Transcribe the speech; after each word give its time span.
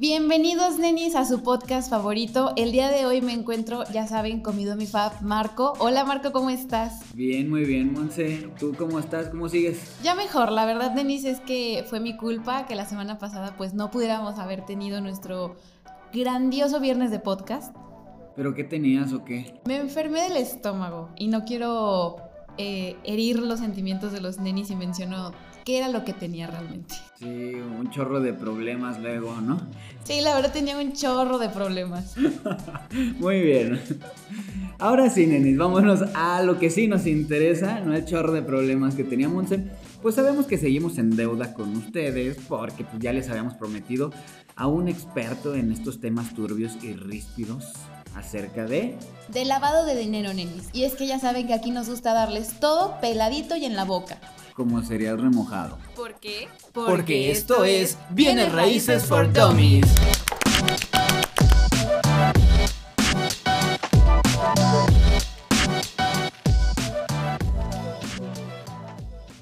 Bienvenidos, 0.00 0.78
nenis, 0.78 1.14
a 1.14 1.26
su 1.26 1.42
podcast 1.42 1.90
favorito. 1.90 2.54
El 2.56 2.72
día 2.72 2.90
de 2.90 3.04
hoy 3.04 3.20
me 3.20 3.34
encuentro, 3.34 3.84
ya 3.92 4.06
saben, 4.06 4.40
comido 4.40 4.74
mi 4.74 4.86
fab, 4.86 5.20
Marco. 5.20 5.74
Hola, 5.78 6.06
Marco, 6.06 6.32
¿cómo 6.32 6.48
estás? 6.48 7.02
Bien, 7.14 7.50
muy 7.50 7.66
bien, 7.66 7.92
Monse. 7.92 8.48
¿Tú 8.58 8.74
cómo 8.78 8.98
estás? 8.98 9.28
¿Cómo 9.28 9.50
sigues? 9.50 9.98
Ya 10.02 10.14
mejor, 10.14 10.52
la 10.52 10.64
verdad, 10.64 10.92
Denis, 10.92 11.26
es 11.26 11.40
que 11.40 11.84
fue 11.86 12.00
mi 12.00 12.16
culpa 12.16 12.64
que 12.64 12.76
la 12.76 12.86
semana 12.86 13.18
pasada 13.18 13.54
pues 13.58 13.74
no 13.74 13.90
pudiéramos 13.90 14.38
haber 14.38 14.64
tenido 14.64 15.02
nuestro 15.02 15.56
grandioso 16.14 16.80
viernes 16.80 17.10
de 17.10 17.18
podcast. 17.18 17.76
¿Pero 18.36 18.54
qué 18.54 18.64
tenías 18.64 19.12
o 19.12 19.22
qué? 19.22 19.60
Me 19.66 19.76
enfermé 19.76 20.22
del 20.22 20.38
estómago 20.38 21.10
y 21.14 21.28
no 21.28 21.44
quiero 21.44 22.16
eh, 22.56 22.96
herir 23.04 23.38
los 23.38 23.60
sentimientos 23.60 24.12
de 24.12 24.22
los 24.22 24.38
nenis 24.38 24.70
y 24.70 24.76
menciono 24.76 25.32
qué 25.70 25.78
era 25.78 25.88
lo 25.88 26.04
que 26.04 26.12
tenía 26.12 26.48
realmente. 26.48 26.96
Sí, 27.16 27.54
un 27.54 27.90
chorro 27.90 28.18
de 28.18 28.32
problemas 28.32 28.98
luego, 28.98 29.40
¿no? 29.40 29.60
Sí, 30.02 30.20
la 30.20 30.34
verdad 30.34 30.52
tenía 30.52 30.76
un 30.76 30.92
chorro 30.94 31.38
de 31.38 31.48
problemas. 31.48 32.16
Muy 33.20 33.40
bien. 33.40 33.80
Ahora 34.80 35.08
sí, 35.10 35.28
nenis, 35.28 35.56
vámonos 35.56 36.02
a 36.14 36.42
lo 36.42 36.58
que 36.58 36.70
sí 36.70 36.88
nos 36.88 37.06
interesa, 37.06 37.78
no 37.80 37.94
el 37.94 38.04
chorro 38.04 38.32
de 38.32 38.42
problemas 38.42 38.96
que 38.96 39.04
tenía 39.04 39.28
Monse. 39.28 39.62
Pues 40.02 40.16
sabemos 40.16 40.46
que 40.46 40.58
seguimos 40.58 40.98
en 40.98 41.14
deuda 41.14 41.54
con 41.54 41.76
ustedes 41.76 42.36
porque 42.48 42.82
pues, 42.82 43.00
ya 43.00 43.12
les 43.12 43.28
habíamos 43.28 43.54
prometido 43.54 44.12
a 44.56 44.66
un 44.66 44.88
experto 44.88 45.54
en 45.54 45.70
estos 45.70 46.00
temas 46.00 46.34
turbios 46.34 46.82
y 46.82 46.94
ríspidos 46.94 47.74
acerca 48.16 48.66
de... 48.66 48.96
De 49.28 49.44
lavado 49.44 49.86
de 49.86 49.96
dinero, 49.96 50.34
nenis. 50.34 50.68
Y 50.72 50.82
es 50.82 50.94
que 50.94 51.06
ya 51.06 51.20
saben 51.20 51.46
que 51.46 51.54
aquí 51.54 51.70
nos 51.70 51.88
gusta 51.88 52.12
darles 52.12 52.58
todo 52.58 53.00
peladito 53.00 53.54
y 53.54 53.66
en 53.66 53.76
la 53.76 53.84
boca 53.84 54.18
como 54.60 54.82
cereal 54.82 55.16
remojado. 55.18 55.78
¿Por 55.96 56.16
qué? 56.16 56.46
Porque, 56.74 57.30
esto, 57.30 57.64
es 57.64 57.96
Bienes 58.10 58.52
Raíces 58.52 59.06
for 59.06 59.32
Dummies. 59.32 59.86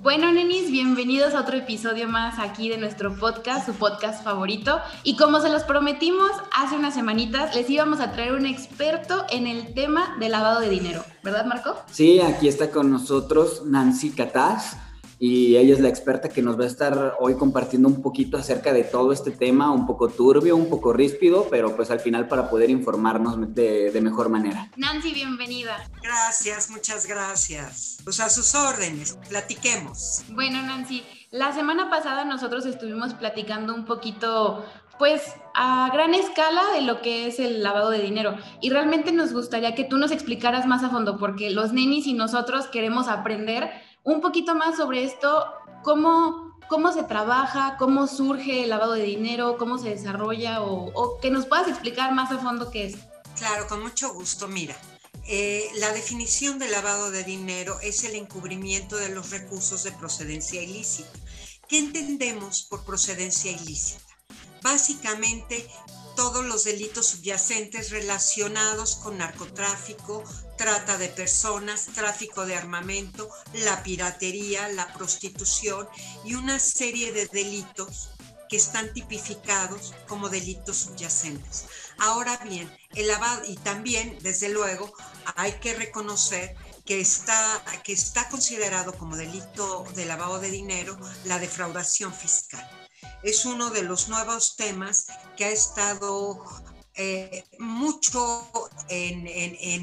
Bueno, 0.01 0.31
nenis, 0.31 0.71
bienvenidos 0.71 1.35
a 1.35 1.41
otro 1.41 1.57
episodio 1.57 2.07
más 2.07 2.39
aquí 2.39 2.69
de 2.69 2.79
nuestro 2.79 3.17
podcast, 3.17 3.67
su 3.67 3.75
podcast 3.75 4.23
favorito. 4.23 4.79
Y 5.03 5.17
como 5.17 5.41
se 5.41 5.49
los 5.49 5.65
prometimos 5.65 6.31
hace 6.57 6.77
unas 6.77 6.95
semanitas, 6.95 7.57
les 7.57 7.69
íbamos 7.69 7.99
a 7.99 8.13
traer 8.13 8.35
un 8.35 8.47
experto 8.47 9.27
en 9.31 9.49
el 9.49 9.75
tema 9.75 10.17
de 10.21 10.29
lavado 10.29 10.61
de 10.61 10.69
dinero, 10.69 11.05
¿verdad, 11.25 11.45
Marco? 11.45 11.77
Sí, 11.91 12.21
aquí 12.21 12.47
está 12.47 12.71
con 12.71 12.93
nosotros 12.93 13.63
Nancy 13.67 14.11
Cataz 14.11 14.88
y 15.19 15.57
ella 15.57 15.75
es 15.75 15.81
la 15.81 15.89
experta 15.89 16.29
que 16.29 16.43
nos 16.43 16.59
va 16.59 16.65
a 16.65 16.69
estar 16.69 17.17
hoy 17.19 17.35
compartiendo 17.35 17.89
un 17.89 18.03
poquito 18.03 18.37
acerca 18.37 18.73
de 18.73 18.85
todo 18.85 19.13
este 19.13 19.33
tema, 19.33 19.73
un 19.73 19.87
poco 19.87 20.09
turbio, 20.09 20.57
un 20.57 20.69
poco 20.69 20.93
ríspido, 20.93 21.49
pero 21.51 21.75
pues 21.75 21.91
al 21.91 22.01
final 22.01 22.29
para 22.29 22.49
poder 22.49 22.71
informarnos 22.71 23.55
de, 23.55 23.91
de, 23.91 24.01
mejor 24.01 24.29
manera. 24.29 24.71
Nancy, 24.77 25.13
bienvenida. 25.13 25.89
Gracias, 26.03 26.71
muchas 26.71 27.07
gracias. 27.07 27.99
Pues 28.05 28.21
a 28.21 28.31
sus 28.31 28.55
órdenes, 28.55 29.19
platiquemos. 29.29 30.23
Bueno, 30.31 30.63
Nancy, 30.63 31.03
la 31.31 31.53
semana 31.53 31.91
pasada 31.91 32.25
nosotros 32.25 32.65
estuvimos 32.65 33.15
platicando 33.15 33.75
un 33.75 33.85
poquito 33.85 34.65
pues 34.99 35.23
a 35.55 35.91
gran 35.93 36.15
escala 36.15 36.63
de 36.75 36.83
lo 36.83 37.01
que 37.01 37.27
es 37.27 37.39
el 37.39 37.63
lavado 37.63 37.91
de 37.91 38.01
dinero. 38.01 38.37
Y 38.61 38.71
realmente 38.71 39.13
nos 39.13 39.33
gustaría 39.33 39.75
que 39.75 39.85
tú 39.85 39.97
nos 39.97 40.11
explicaras 40.11 40.67
más 40.67 40.83
a 40.83 40.91
fondo, 40.91 41.19
porque 41.19 41.51
los 41.51 41.73
nenis 41.73 42.07
y 42.07 42.15
nosotros 42.15 42.67
queremos 42.67 43.09
aprender 43.09 43.71
un 44.05 44.21
poquito 44.21 44.55
más 44.55 44.77
sobre 44.77 45.05
esto, 45.05 45.47
cómo, 45.83 46.59
cómo 46.69 46.93
se 46.93 47.03
trabaja, 47.03 47.77
cómo 47.79 48.07
surge 48.07 48.65
el 48.65 48.71
lavado 48.71 48.93
de 48.93 49.03
dinero, 49.03 49.57
cómo 49.59 49.79
se 49.79 49.91
desarrolla 49.91 50.63
o, 50.63 51.19
que 51.21 51.31
nos 51.31 51.47
puedas 51.47 51.69
explicar 51.69 52.13
más 52.15 52.31
a 52.31 52.39
fondo 52.39 52.71
qué 52.71 52.87
es. 52.87 52.97
Claro, 53.37 53.67
con 53.69 53.83
mucho 53.83 54.13
gusto. 54.13 54.49
Mira, 54.49 54.77
eh, 55.27 55.69
la 55.77 55.93
definición 55.93 56.59
de 56.59 56.69
lavado 56.69 57.11
de 57.11 57.25
dinero 57.25 57.79
es 57.81 58.05
el 58.05 58.15
encubrimiento 58.15 58.97
de 58.97 59.11
los 59.11 59.31
recursos 59.31 59.85
de 59.85 59.93
procedencia 59.93 60.63
ilícita. 60.63 61.11
¿Qué 61.69 61.79
entendemos 61.79 62.63
por 62.63 62.85
procedencia 62.85 63.53
ilícita? 63.53 64.03
Básicamente, 64.63 65.69
todos 66.19 66.45
los 66.45 66.65
delitos 66.65 67.07
subyacentes 67.07 67.93
relacionados 67.93 68.97
con 68.97 69.19
narcotráfico, 69.19 70.25
trata 70.57 70.99
de 70.99 71.07
personas, 71.07 71.87
tráfico 71.95 72.45
de 72.45 72.57
armamento, 72.57 73.31
la 73.53 73.85
piratería, 73.85 74.69
la 74.71 74.93
prostitución 74.95 75.89
y 76.25 76.35
una 76.35 76.59
serie 76.59 77.13
de 77.13 77.27
delitos 77.27 78.11
que 78.49 78.57
están 78.57 78.93
tipificados 78.93 79.95
como 80.09 80.29
delitos 80.29 80.79
subyacentes. 80.79 81.67
Ahora 81.99 82.37
bien, 82.39 82.69
el 82.97 83.07
lavado, 83.07 83.45
y 83.45 83.55
también, 83.55 84.19
desde 84.21 84.49
luego, 84.49 84.93
hay 85.37 85.53
que 85.61 85.75
reconocer 85.75 86.57
que 86.85 87.01
está, 87.01 87.65
que 87.85 87.93
está 87.93 88.29
considerado 88.29 88.93
como 88.93 89.17
delito 89.17 89.85
de 89.95 90.05
lavado 90.05 90.41
de 90.41 90.51
dinero 90.51 90.99
la 91.27 91.39
defraudación 91.39 92.13
fiscal. 92.13 92.69
Es 93.23 93.45
uno 93.45 93.71
de 93.71 93.83
los 93.83 94.09
nuevos 94.09 94.57
temas 94.57 95.07
que 95.37 95.45
ha 95.45 95.51
estado 95.51 96.45
eh, 97.01 97.45
mucho 97.61 98.51
en, 98.89 99.29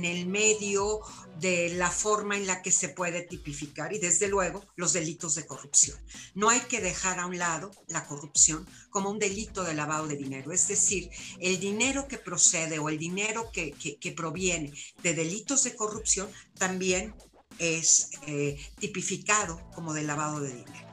el 0.03 0.25
medio 0.25 0.99
de 1.39 1.69
la 1.75 1.89
forma 1.89 2.35
en 2.35 2.45
la 2.45 2.61
que 2.61 2.73
se 2.73 2.89
puede 2.89 3.21
tipificar 3.21 3.93
y 3.93 3.99
desde 3.99 4.27
luego 4.27 4.65
los 4.75 4.91
delitos 4.91 5.35
de 5.35 5.45
corrupción. 5.45 5.97
No 6.33 6.49
hay 6.49 6.59
que 6.59 6.81
dejar 6.81 7.19
a 7.19 7.25
un 7.25 7.37
lado 7.37 7.71
la 7.87 8.05
corrupción 8.05 8.67
como 8.89 9.09
un 9.09 9.17
delito 9.17 9.63
de 9.63 9.75
lavado 9.75 10.07
de 10.07 10.17
dinero, 10.17 10.51
es 10.51 10.67
decir, 10.67 11.09
el 11.39 11.57
dinero 11.57 12.09
que 12.09 12.17
procede 12.17 12.79
o 12.79 12.89
el 12.89 12.97
dinero 12.97 13.49
que, 13.49 13.73
proviene 14.13 14.73
de 15.01 15.13
delitos 15.13 15.63
de 15.63 15.73
corrupción 15.73 16.27
también 16.57 17.15
es 17.59 18.09
eh, 18.27 18.57
tipificado 18.77 19.71
como 19.73 19.93
de 19.93 20.03
lavado 20.03 20.41
de 20.41 20.53
dinero. 20.53 20.84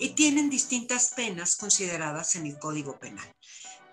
Y 0.00 0.10
tienen 0.10 0.50
distintas 0.50 1.12
penas 1.14 1.54
consideradas 1.54 2.34
en 2.34 2.46
el 2.46 2.58
Código 2.58 2.98
Penal 2.98 3.32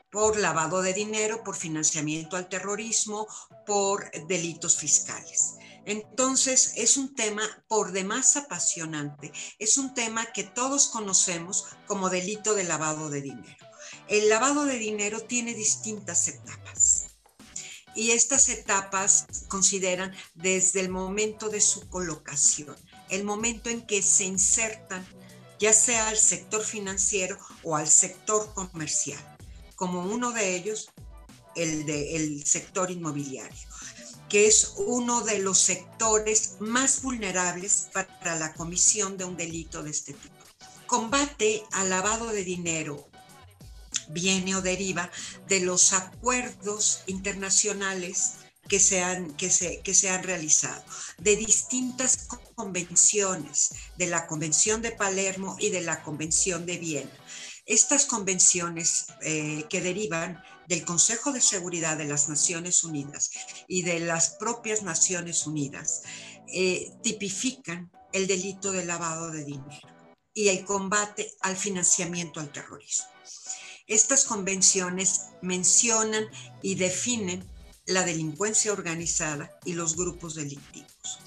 por 0.10 0.40
lavado 0.40 0.82
de 0.82 0.94
dinero, 0.94 1.44
por 1.44 1.56
financiamiento 1.56 2.38
al 2.38 2.48
terrorismo, 2.48 3.28
por 3.66 4.10
delitos 4.28 4.78
fiscales. 4.78 5.56
Entonces, 5.86 6.74
es 6.76 6.98
un 6.98 7.14
tema 7.14 7.44
por 7.68 7.92
demás 7.92 8.36
apasionante, 8.36 9.32
es 9.60 9.78
un 9.78 9.94
tema 9.94 10.26
que 10.28 10.44
todos 10.44 10.88
conocemos 10.88 11.66
como 11.86 12.10
delito 12.10 12.56
de 12.56 12.64
lavado 12.64 13.10
de 13.10 13.22
dinero. 13.22 13.68
El 14.08 14.30
lavado 14.30 14.66
de 14.66 14.78
dinero 14.78 15.22
tiene 15.22 15.54
distintas 15.54 16.28
etapas 16.28 17.08
y 17.96 18.12
estas 18.12 18.50
etapas 18.50 19.26
consideran 19.48 20.14
desde 20.36 20.82
el 20.82 20.90
momento 20.90 21.50
de 21.50 21.62
su 21.62 21.88
colocación, 21.90 22.76
el 23.10 23.24
momento 23.24 23.70
en 23.70 23.86
que 23.86 24.02
se 24.02 24.26
insertan 24.26 25.06
ya 25.60 25.74
sea 25.74 26.10
al 26.10 26.18
sector 26.18 26.64
financiero 26.64 27.38
o 27.64 27.76
al 27.76 27.88
sector 27.88 28.54
comercial 28.54 29.20
como 29.78 30.02
uno 30.02 30.32
de 30.32 30.56
ellos 30.56 30.90
el 31.56 31.86
del 31.86 32.46
sector 32.46 32.92
inmobiliario, 32.92 33.68
que 34.28 34.48
es 34.48 34.74
uno 34.78 35.22
de 35.22 35.40
los 35.40 35.60
sectores 35.60 36.58
más 36.60 37.02
vulnerables 37.02 37.88
para 37.94 38.36
la 38.36 38.54
comisión 38.54 39.18
de 39.18 39.26
un 39.26 39.38
delito 39.38 39.84
de 39.84 39.92
este 39.92 40.14
tipo. 40.14 40.36
Combate 40.88 41.64
al 41.72 41.90
lavado 41.90 42.28
de 42.28 42.44
dinero 42.44 43.08
viene 44.10 44.56
o 44.56 44.62
deriva 44.62 45.12
de 45.48 45.62
los 45.62 45.94
acuerdos 45.94 47.02
internacionales 47.08 48.34
que 48.68 48.80
se 48.80 49.02
han, 49.02 49.34
que 49.36 49.50
se, 49.50 49.82
que 49.82 49.94
se 49.94 50.10
han 50.10 50.24
realizado, 50.24 50.84
de 51.18 51.36
distintas 51.36 52.28
convenciones, 52.56 53.72
de 53.98 54.08
la 54.08 54.28
Convención 54.28 54.82
de 54.82 54.92
Palermo 54.92 55.56
y 55.60 55.70
de 55.70 55.82
la 55.82 56.04
Convención 56.04 56.66
de 56.66 56.78
Viena 56.78 57.12
estas 57.68 58.06
convenciones 58.06 59.08
eh, 59.22 59.66
que 59.70 59.82
derivan 59.82 60.42
del 60.68 60.86
Consejo 60.86 61.34
de 61.34 61.42
Seguridad 61.42 61.98
de 61.98 62.06
las 62.06 62.30
Naciones 62.30 62.84
Unidas 62.84 63.30
y 63.68 63.84
de 63.84 64.00
las 64.00 64.32
propias 64.32 64.84
Naciones 64.84 65.46
Unidas 65.46 66.04
eh, 66.48 66.92
tipifican 67.04 67.92
el 68.14 68.26
delito 68.26 68.72
de 68.72 68.86
lavado 68.86 69.32
de 69.32 69.44
dinero 69.44 69.88
y 70.34 70.48
el 70.48 70.64
combate 70.64 71.34
al 71.42 71.58
financiamiento 71.58 72.40
al 72.40 72.52
terrorismo. 72.52 73.08
Estas 73.86 74.24
convenciones 74.24 75.28
mencionan 75.42 76.26
y 76.62 76.76
definen 76.76 77.46
la 77.88 78.04
delincuencia 78.04 78.72
organizada 78.72 79.58
y 79.66 79.74
los 79.74 79.96
grupos 79.96 80.36
delictivos 80.36 81.20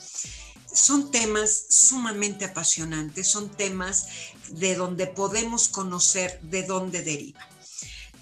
son 0.72 1.10
temas 1.10 1.66
sumamente 1.68 2.44
apasionantes, 2.44 3.28
son 3.28 3.50
temas 3.50 4.06
de 4.50 4.74
donde 4.74 5.06
podemos 5.06 5.68
conocer 5.68 6.40
de 6.42 6.62
dónde 6.62 7.02
deriva. 7.02 7.40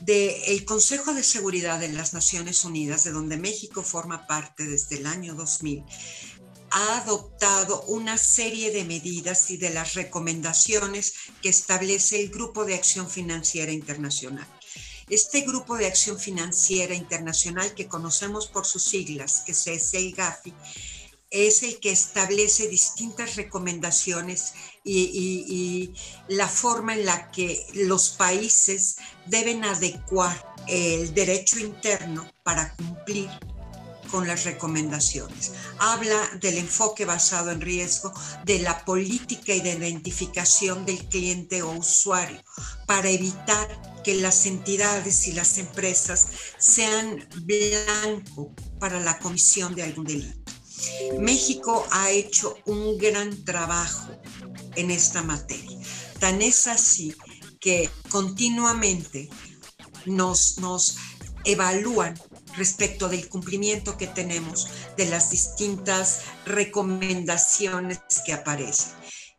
De 0.00 0.54
el 0.54 0.64
Consejo 0.64 1.12
de 1.12 1.24
Seguridad 1.24 1.80
de 1.80 1.88
las 1.88 2.14
Naciones 2.14 2.64
Unidas, 2.64 3.04
de 3.04 3.10
donde 3.10 3.36
México 3.36 3.82
forma 3.82 4.26
parte 4.26 4.64
desde 4.64 4.96
el 4.96 5.06
año 5.06 5.34
2000, 5.34 5.84
ha 6.70 6.98
adoptado 6.98 7.82
una 7.82 8.16
serie 8.16 8.70
de 8.70 8.84
medidas 8.84 9.50
y 9.50 9.56
de 9.56 9.70
las 9.70 9.94
recomendaciones 9.94 11.14
que 11.42 11.48
establece 11.48 12.20
el 12.20 12.28
Grupo 12.28 12.64
de 12.64 12.74
Acción 12.74 13.08
Financiera 13.08 13.72
Internacional. 13.72 14.46
Este 15.10 15.40
grupo 15.40 15.76
de 15.76 15.86
acción 15.86 16.18
financiera 16.18 16.94
internacional 16.94 17.74
que 17.74 17.88
conocemos 17.88 18.46
por 18.46 18.66
sus 18.66 18.84
siglas, 18.84 19.42
que 19.46 19.52
es 19.52 19.94
el 19.94 20.12
GAFI, 20.12 20.52
es 21.30 21.62
el 21.62 21.78
que 21.78 21.90
establece 21.90 22.68
distintas 22.68 23.36
recomendaciones 23.36 24.54
y, 24.84 25.92
la 26.28 26.48
forma 26.48 26.94
en 26.94 27.06
la 27.06 27.30
que 27.30 27.66
los 27.74 28.10
países 28.10 28.96
deben 29.26 29.64
adecuar 29.64 30.54
el 30.66 31.12
derecho 31.14 31.58
interno 31.58 32.30
para 32.42 32.74
cumplir 32.74 33.28
con 34.10 34.26
las 34.26 34.44
recomendaciones. 34.44 35.52
Habla 35.78 36.18
del 36.40 36.58
enfoque 36.58 37.04
basado 37.04 37.50
en 37.50 37.60
riesgo, 37.60 38.12
de 38.44 38.60
la 38.60 38.84
política 38.84 39.54
y 39.54 39.60
de 39.60 39.72
identificación 39.72 40.86
del 40.86 40.98
cliente 41.08 41.62
o 41.62 41.70
usuario 41.72 42.42
para 42.86 43.10
evitar 43.10 43.97
que 44.08 44.14
las 44.14 44.46
entidades 44.46 45.26
y 45.26 45.32
las 45.32 45.58
empresas 45.58 46.28
sean 46.56 47.28
blanco 47.42 48.54
para 48.80 48.98
la 49.00 49.18
comisión 49.18 49.74
de 49.74 49.82
algún 49.82 50.06
delito. 50.06 50.50
México 51.18 51.86
ha 51.90 52.08
hecho 52.08 52.56
un 52.64 52.96
gran 52.96 53.44
trabajo 53.44 54.08
en 54.76 54.90
esta 54.90 55.22
materia. 55.22 55.78
Tan 56.20 56.40
es 56.40 56.68
así 56.68 57.14
que 57.60 57.90
continuamente 58.08 59.28
nos, 60.06 60.56
nos 60.56 60.96
evalúan 61.44 62.18
respecto 62.56 63.10
del 63.10 63.28
cumplimiento 63.28 63.98
que 63.98 64.06
tenemos 64.06 64.68
de 64.96 65.04
las 65.04 65.30
distintas 65.30 66.20
recomendaciones 66.46 67.98
que 68.24 68.32
aparecen. 68.32 68.94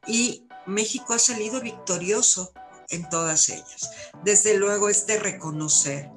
Y 0.06 0.45
México 0.68 1.15
ha 1.15 1.19
salido 1.19 1.60
victorioso 1.60 2.54
en 2.89 3.07
todas 3.09 3.50
ellas. 3.50 3.91
Desde 4.24 4.57
luego 4.57 4.89
es 4.89 5.06
de 5.06 5.19
reconocer 5.19 6.09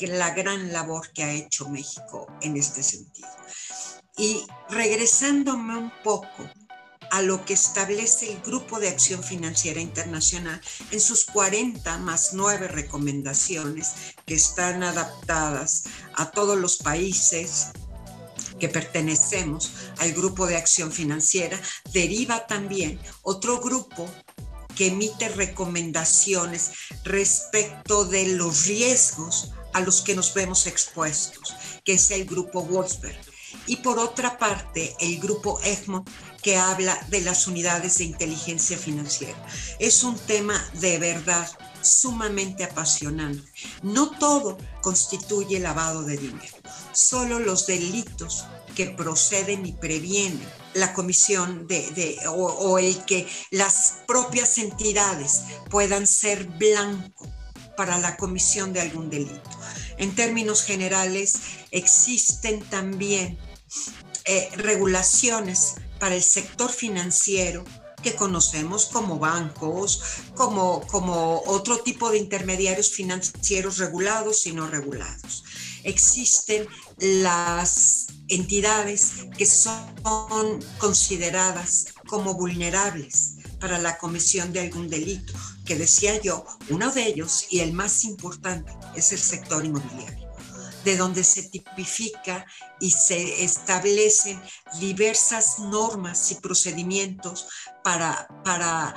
la 0.00 0.30
gran 0.30 0.72
labor 0.72 1.10
que 1.12 1.24
ha 1.24 1.32
hecho 1.32 1.68
México 1.68 2.26
en 2.40 2.56
este 2.56 2.82
sentido. 2.82 3.28
Y 4.16 4.46
regresándome 4.70 5.76
un 5.76 5.92
poco 6.02 6.50
a 7.10 7.22
lo 7.22 7.44
que 7.44 7.54
establece 7.54 8.32
el 8.32 8.40
Grupo 8.42 8.80
de 8.80 8.88
Acción 8.88 9.22
Financiera 9.22 9.80
Internacional 9.80 10.60
en 10.90 11.00
sus 11.00 11.24
40 11.26 11.98
más 11.98 12.32
9 12.32 12.68
recomendaciones 12.68 14.14
que 14.26 14.34
están 14.34 14.82
adaptadas 14.82 15.84
a 16.14 16.30
todos 16.30 16.58
los 16.58 16.78
países 16.78 17.68
que 18.58 18.68
pertenecemos 18.68 19.72
al 19.98 20.12
Grupo 20.12 20.46
de 20.46 20.56
Acción 20.56 20.92
Financiera, 20.92 21.58
deriva 21.92 22.46
también 22.46 23.00
otro 23.22 23.60
grupo 23.60 24.10
que 24.78 24.86
emite 24.86 25.28
recomendaciones 25.28 26.70
respecto 27.02 28.04
de 28.04 28.28
los 28.36 28.66
riesgos 28.66 29.50
a 29.72 29.80
los 29.80 30.02
que 30.02 30.14
nos 30.14 30.32
vemos 30.34 30.68
expuestos, 30.68 31.52
que 31.84 31.94
es 31.94 32.12
el 32.12 32.26
Grupo 32.26 32.62
Wolfsberg 32.62 33.18
y 33.66 33.76
por 33.76 33.98
otra 33.98 34.38
parte 34.38 34.94
el 35.00 35.18
grupo 35.18 35.60
Egmont 35.64 36.08
que 36.42 36.56
habla 36.56 36.96
de 37.08 37.22
las 37.22 37.48
unidades 37.48 37.98
de 37.98 38.04
inteligencia 38.04 38.78
financiera. 38.78 39.36
Es 39.80 40.04
un 40.04 40.16
tema 40.16 40.54
de 40.74 40.98
verdad 40.98 41.48
sumamente 41.82 42.62
apasionante. 42.62 43.50
No 43.82 44.10
todo 44.10 44.58
constituye 44.80 45.58
lavado 45.58 46.02
de 46.04 46.16
dinero, 46.16 46.56
solo 46.92 47.40
los 47.40 47.66
delitos 47.66 48.44
que 48.78 48.86
proceden 48.86 49.66
y 49.66 49.72
previenen 49.72 50.40
la 50.74 50.94
comisión 50.94 51.66
de, 51.66 52.16
o, 52.28 52.78
el 52.78 53.04
que 53.06 53.26
las 53.50 53.94
propias 54.06 54.56
entidades 54.56 55.42
puedan 55.68 56.06
ser 56.06 56.44
blanco 56.44 57.26
para 57.76 57.98
la 57.98 58.16
comisión 58.16 58.72
de 58.72 58.80
algún 58.80 59.10
delito. 59.10 59.50
En 59.96 60.14
términos 60.14 60.62
generales, 60.62 61.34
existen 61.72 62.60
también 62.70 63.36
eh, 64.26 64.48
regulaciones 64.54 65.74
para 65.98 66.14
el 66.14 66.22
sector 66.22 66.70
financiero 66.70 67.64
que 68.00 68.14
conocemos 68.14 68.86
como 68.86 69.18
bancos, 69.18 70.00
como, 70.36 70.86
como 70.86 71.42
otro 71.46 71.78
tipo 71.78 72.10
de 72.12 72.18
intermediarios 72.18 72.90
financieros 72.90 73.78
regulados 73.78 74.46
y 74.46 74.52
no 74.52 74.68
regulados. 74.68 75.42
Existen 75.88 76.68
las 76.98 78.08
entidades 78.28 79.26
que 79.38 79.46
son 79.46 80.60
consideradas 80.76 81.86
como 82.06 82.34
vulnerables 82.34 83.36
para 83.58 83.78
la 83.78 83.96
comisión 83.96 84.52
de 84.52 84.60
algún 84.60 84.88
delito, 84.88 85.32
que 85.64 85.76
decía 85.76 86.20
yo, 86.20 86.44
uno 86.68 86.92
de 86.92 87.06
ellos 87.06 87.46
y 87.50 87.60
el 87.60 87.72
más 87.72 88.04
importante 88.04 88.70
es 88.94 89.12
el 89.12 89.18
sector 89.18 89.64
inmobiliario 89.64 90.28
de 90.84 90.96
donde 90.96 91.24
se 91.24 91.44
tipifica 91.44 92.46
y 92.80 92.90
se 92.90 93.44
establecen 93.44 94.40
diversas 94.80 95.58
normas 95.58 96.30
y 96.32 96.34
procedimientos 96.36 97.48
para, 97.82 98.28
para 98.44 98.94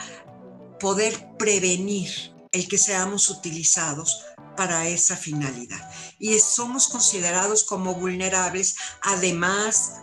poder 0.79 1.29
prevenir 1.39 2.33
el 2.51 2.68
que 2.68 2.77
seamos 2.77 3.30
utilizados 3.30 4.25
para 4.57 4.88
esa 4.88 5.15
finalidad. 5.15 5.89
Y 6.19 6.38
somos 6.39 6.88
considerados 6.88 7.63
como 7.63 7.95
vulnerables, 7.95 8.75
además 9.01 9.94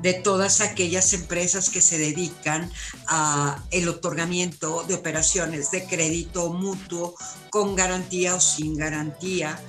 de 0.00 0.14
todas 0.14 0.60
aquellas 0.60 1.12
empresas 1.12 1.70
que 1.70 1.80
se 1.80 1.98
dedican 1.98 2.70
a 3.06 3.62
el 3.70 3.88
otorgamiento 3.88 4.84
de 4.84 4.94
operaciones 4.94 5.70
de 5.70 5.86
crédito 5.86 6.52
mutuo 6.52 7.14
con 7.50 7.74
garantía 7.74 8.34
o 8.34 8.40
sin 8.40 8.76
garantía, 8.76 9.60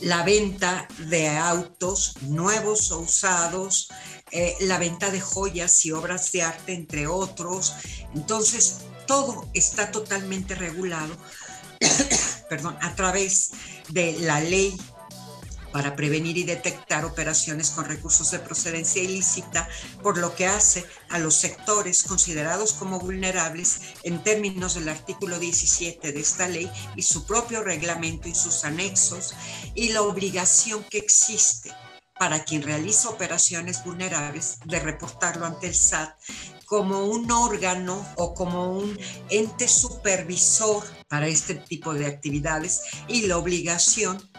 la 0.00 0.22
venta 0.22 0.88
de 1.08 1.28
autos 1.28 2.14
nuevos 2.22 2.90
o 2.90 3.00
usados, 3.00 3.88
eh, 4.30 4.56
la 4.60 4.78
venta 4.78 5.10
de 5.10 5.20
joyas 5.20 5.84
y 5.84 5.92
obras 5.92 6.32
de 6.32 6.42
arte, 6.42 6.72
entre 6.72 7.06
otros. 7.06 7.74
Entonces, 8.14 8.78
todo 9.10 9.50
está 9.54 9.90
totalmente 9.90 10.54
regulado, 10.54 11.16
perdón, 12.48 12.78
a 12.80 12.94
través 12.94 13.50
de 13.88 14.12
la 14.20 14.40
ley 14.40 14.80
para 15.72 15.96
prevenir 15.96 16.38
y 16.38 16.44
detectar 16.44 17.04
operaciones 17.04 17.70
con 17.70 17.86
recursos 17.86 18.30
de 18.30 18.38
procedencia 18.38 19.02
ilícita, 19.02 19.68
por 20.00 20.16
lo 20.16 20.36
que 20.36 20.46
hace 20.46 20.86
a 21.08 21.18
los 21.18 21.34
sectores 21.34 22.04
considerados 22.04 22.72
como 22.74 23.00
vulnerables 23.00 23.80
en 24.04 24.22
términos 24.22 24.74
del 24.74 24.88
artículo 24.88 25.40
17 25.40 26.12
de 26.12 26.20
esta 26.20 26.46
ley 26.46 26.70
y 26.94 27.02
su 27.02 27.26
propio 27.26 27.64
reglamento 27.64 28.28
y 28.28 28.34
sus 28.36 28.62
anexos, 28.62 29.34
y 29.74 29.88
la 29.88 30.02
obligación 30.02 30.84
que 30.84 30.98
existe 30.98 31.74
para 32.20 32.44
quien 32.44 32.62
realiza 32.62 33.08
operaciones 33.08 33.82
vulnerables 33.82 34.58
de 34.66 34.78
reportarlo 34.78 35.46
ante 35.46 35.68
el 35.68 35.74
SAT 35.74 36.14
como 36.70 37.04
un 37.06 37.28
órgano 37.32 38.06
o 38.14 38.32
como 38.32 38.78
un 38.78 38.96
ente 39.28 39.66
supervisor 39.66 40.84
para 41.08 41.26
este 41.26 41.56
tipo 41.56 41.92
de 41.94 42.06
actividades 42.06 42.82
y 43.08 43.26
la 43.26 43.38
obligación 43.38 44.30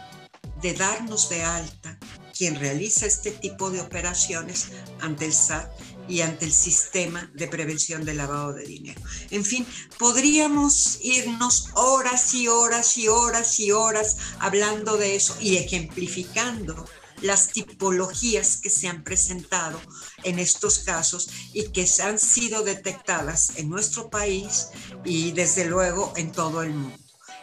de 0.62 0.72
darnos 0.72 1.28
de 1.28 1.42
alta 1.42 1.98
quien 2.34 2.58
realiza 2.58 3.04
este 3.04 3.32
tipo 3.32 3.68
de 3.68 3.82
operaciones 3.82 4.68
ante 5.02 5.26
el 5.26 5.34
SAT 5.34 5.70
y 6.08 6.22
ante 6.22 6.46
el 6.46 6.54
sistema 6.54 7.30
de 7.34 7.48
prevención 7.48 8.02
del 8.06 8.16
lavado 8.16 8.54
de 8.54 8.64
dinero. 8.64 9.02
En 9.30 9.44
fin, 9.44 9.66
podríamos 9.98 11.00
irnos 11.02 11.68
horas 11.74 12.32
y 12.32 12.48
horas 12.48 12.96
y 12.96 13.08
horas 13.08 13.60
y 13.60 13.72
horas 13.72 14.16
hablando 14.38 14.96
de 14.96 15.16
eso 15.16 15.36
y 15.38 15.58
ejemplificando 15.58 16.86
las 17.22 17.48
tipologías 17.48 18.58
que 18.58 18.70
se 18.70 18.88
han 18.88 19.02
presentado 19.02 19.80
en 20.24 20.38
estos 20.38 20.80
casos 20.80 21.30
y 21.52 21.68
que 21.70 21.88
han 22.02 22.18
sido 22.18 22.62
detectadas 22.62 23.56
en 23.56 23.70
nuestro 23.70 24.10
país 24.10 24.68
y 25.04 25.32
desde 25.32 25.64
luego 25.64 26.12
en 26.16 26.32
todo 26.32 26.62
el 26.62 26.70
mundo. 26.70 26.98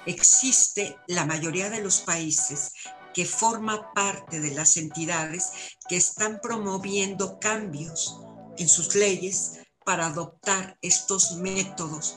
Existe 0.05 0.97
la 1.07 1.25
mayoría 1.25 1.69
de 1.69 1.81
los 1.81 1.99
países 2.01 2.71
que 3.13 3.25
forma 3.25 3.93
parte 3.93 4.39
de 4.39 4.51
las 4.51 4.77
entidades 4.77 5.51
que 5.87 5.97
están 5.97 6.39
promoviendo 6.41 7.39
cambios 7.39 8.19
en 8.57 8.69
sus 8.69 8.95
leyes 8.95 9.59
para 9.85 10.07
adoptar 10.07 10.77
estos 10.81 11.33
métodos 11.37 12.15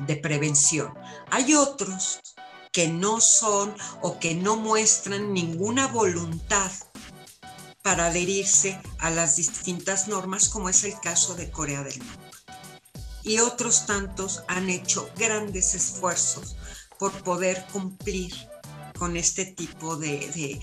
de 0.00 0.16
prevención. 0.16 0.92
Hay 1.30 1.54
otros 1.54 2.20
que 2.72 2.88
no 2.88 3.20
son 3.20 3.74
o 4.02 4.18
que 4.18 4.34
no 4.34 4.56
muestran 4.56 5.32
ninguna 5.32 5.86
voluntad 5.88 6.70
para 7.82 8.06
adherirse 8.06 8.80
a 8.98 9.10
las 9.10 9.36
distintas 9.36 10.08
normas, 10.08 10.48
como 10.48 10.68
es 10.68 10.84
el 10.84 10.98
caso 11.00 11.34
de 11.34 11.50
Corea 11.50 11.82
del 11.82 11.98
Norte. 11.98 12.36
Y 13.22 13.38
otros 13.38 13.86
tantos 13.86 14.42
han 14.46 14.68
hecho 14.68 15.10
grandes 15.16 15.74
esfuerzos 15.74 16.56
por 16.98 17.12
poder 17.22 17.64
cumplir 17.72 18.34
con 18.98 19.16
este 19.16 19.46
tipo 19.46 19.96
de, 19.96 20.60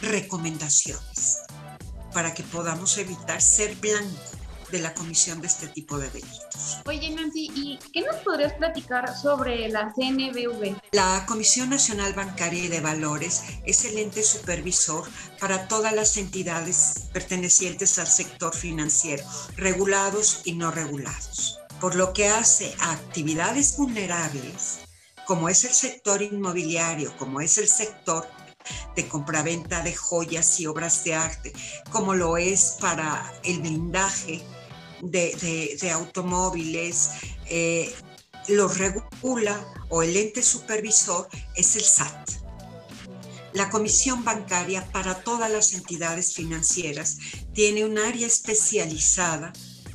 recomendaciones 0.00 1.38
para 2.12 2.32
que 2.32 2.44
podamos 2.44 2.96
evitar 2.98 3.42
ser 3.42 3.74
blanco 3.76 4.37
de 4.70 4.80
la 4.80 4.94
comisión 4.94 5.40
de 5.40 5.46
este 5.46 5.68
tipo 5.68 5.98
de 5.98 6.10
delitos. 6.10 6.78
Oye, 6.86 7.10
Nancy, 7.10 7.50
¿y 7.54 7.78
qué 7.92 8.02
nos 8.02 8.16
podrías 8.16 8.52
platicar 8.54 9.16
sobre 9.16 9.68
la 9.68 9.92
CNBV? 9.94 10.76
La 10.92 11.24
Comisión 11.26 11.70
Nacional 11.70 12.12
Bancaria 12.14 12.64
y 12.64 12.68
de 12.68 12.80
Valores 12.80 13.42
es 13.64 13.84
el 13.84 13.98
ente 13.98 14.22
supervisor 14.22 15.08
para 15.40 15.68
todas 15.68 15.92
las 15.92 16.16
entidades 16.16 17.08
pertenecientes 17.12 17.98
al 17.98 18.06
sector 18.06 18.54
financiero, 18.54 19.24
regulados 19.56 20.42
y 20.44 20.52
no 20.52 20.70
regulados. 20.70 21.58
Por 21.80 21.94
lo 21.94 22.12
que 22.12 22.28
hace 22.28 22.74
a 22.80 22.92
actividades 22.92 23.76
vulnerables, 23.76 24.80
como 25.26 25.48
es 25.48 25.64
el 25.64 25.72
sector 25.72 26.22
inmobiliario, 26.22 27.16
como 27.16 27.40
es 27.40 27.58
el 27.58 27.68
sector 27.68 28.26
de 28.96 29.08
compraventa 29.08 29.82
de 29.82 29.94
joyas 29.94 30.58
y 30.60 30.66
obras 30.66 31.04
de 31.04 31.14
arte, 31.14 31.52
como 31.90 32.14
lo 32.14 32.36
es 32.36 32.76
para 32.80 33.32
el 33.44 33.60
blindaje 33.60 34.42
de, 35.02 35.90
automóviles, 35.92 37.10
eh, 37.46 37.94
regula 38.76 39.66
o 39.90 40.02
el 40.02 40.16
ente 40.16 40.42
supervisor 40.42 41.28
es 41.54 41.76
el 41.76 41.82
SAT. 41.84 42.30
La 43.54 43.70
Comisión 43.70 44.24
Bancaria 44.24 44.90
para 44.92 45.22
todas 45.22 45.50
las 45.50 45.72
entidades 45.72 46.34
financieras 46.34 47.18
tiene 47.54 47.84
un 47.84 47.98
área 47.98 48.26
especializada 48.26 49.52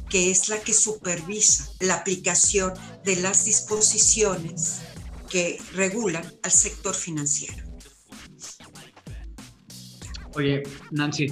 que 0.09 0.31
es 0.31 0.49
la 0.49 0.59
que 0.59 0.73
supervisa 0.73 1.69
la 1.79 1.95
aplicación 1.95 2.73
de 3.03 3.15
las 3.15 3.45
disposiciones 3.45 4.81
que 5.29 5.59
regulan 5.73 6.23
al 6.43 6.51
sector 6.51 6.93
financiero. 6.93 7.63
Oye, 10.35 10.63
Nancy, 10.91 11.27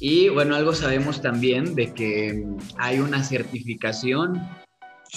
y 0.00 0.30
bueno, 0.30 0.56
algo 0.56 0.74
sabemos 0.74 1.20
también 1.20 1.74
de 1.74 1.92
que 1.92 2.42
hay 2.78 3.00
una 3.00 3.22
certificación 3.22 4.40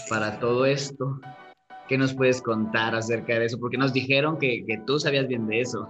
para 0.09 0.39
todo 0.39 0.65
esto. 0.65 1.21
¿Qué 1.87 1.97
nos 1.97 2.13
puedes 2.13 2.41
contar 2.41 2.93
acerca 2.93 3.39
de 3.39 3.45
eso? 3.45 3.59
Porque 3.59 3.77
nos 3.77 3.93
dijeron 3.93 4.37
que, 4.37 4.65
tú 4.85 4.99
sabías 4.99 5.27
bien 5.27 5.47
de 5.47 5.61
eso. 5.61 5.89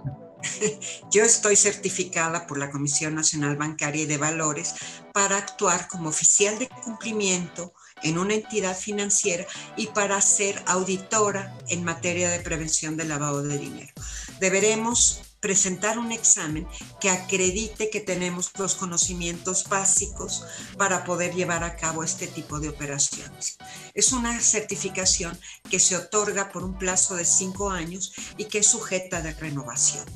Yo 1.10 1.24
estoy 1.24 1.56
certificada 1.56 2.46
por 2.46 2.58
la 2.58 2.70
Comisión 2.70 3.16
Nacional 3.16 3.56
Bancaria 3.56 4.02
y 4.02 4.06
de 4.06 4.18
Valores 4.18 4.74
para 5.12 5.38
actuar 5.38 5.88
como 5.88 6.10
oficial 6.10 6.56
de 6.60 6.68
cumplimiento 6.68 7.72
en 8.02 8.18
una 8.18 8.34
entidad 8.34 8.76
financiera 8.76 9.44
y 9.76 9.88
para 9.88 10.20
ser 10.20 10.56
auditora 10.66 11.56
en 11.68 11.82
materia 11.82 12.30
de 12.30 12.40
prevención 12.40 12.96
del 12.96 13.08
lavado 13.08 13.42
de 13.42 13.58
dinero. 13.58 13.92
Deberemos 14.38 15.33
presentar 15.44 15.98
un 15.98 16.10
examen 16.10 16.66
que 16.98 17.10
acredite 17.10 17.90
que 17.90 18.00
tenemos 18.00 18.50
los 18.58 18.76
conocimientos 18.76 19.68
básicos 19.68 20.42
para 20.78 21.04
poder 21.04 21.34
llevar 21.34 21.64
a 21.64 21.76
cabo 21.76 22.02
este 22.02 22.26
tipo 22.26 22.60
de 22.60 22.70
operaciones. 22.70 23.58
Es 23.92 24.12
una 24.12 24.40
certificación 24.40 25.38
que 25.68 25.80
se 25.80 25.98
otorga 25.98 26.50
por 26.50 26.64
un 26.64 26.78
plazo 26.78 27.16
de 27.16 27.26
cinco 27.26 27.68
años 27.68 28.14
y 28.38 28.46
que 28.46 28.60
es 28.60 28.68
sujeta 28.68 29.20
de 29.20 29.34
renovación, 29.34 30.06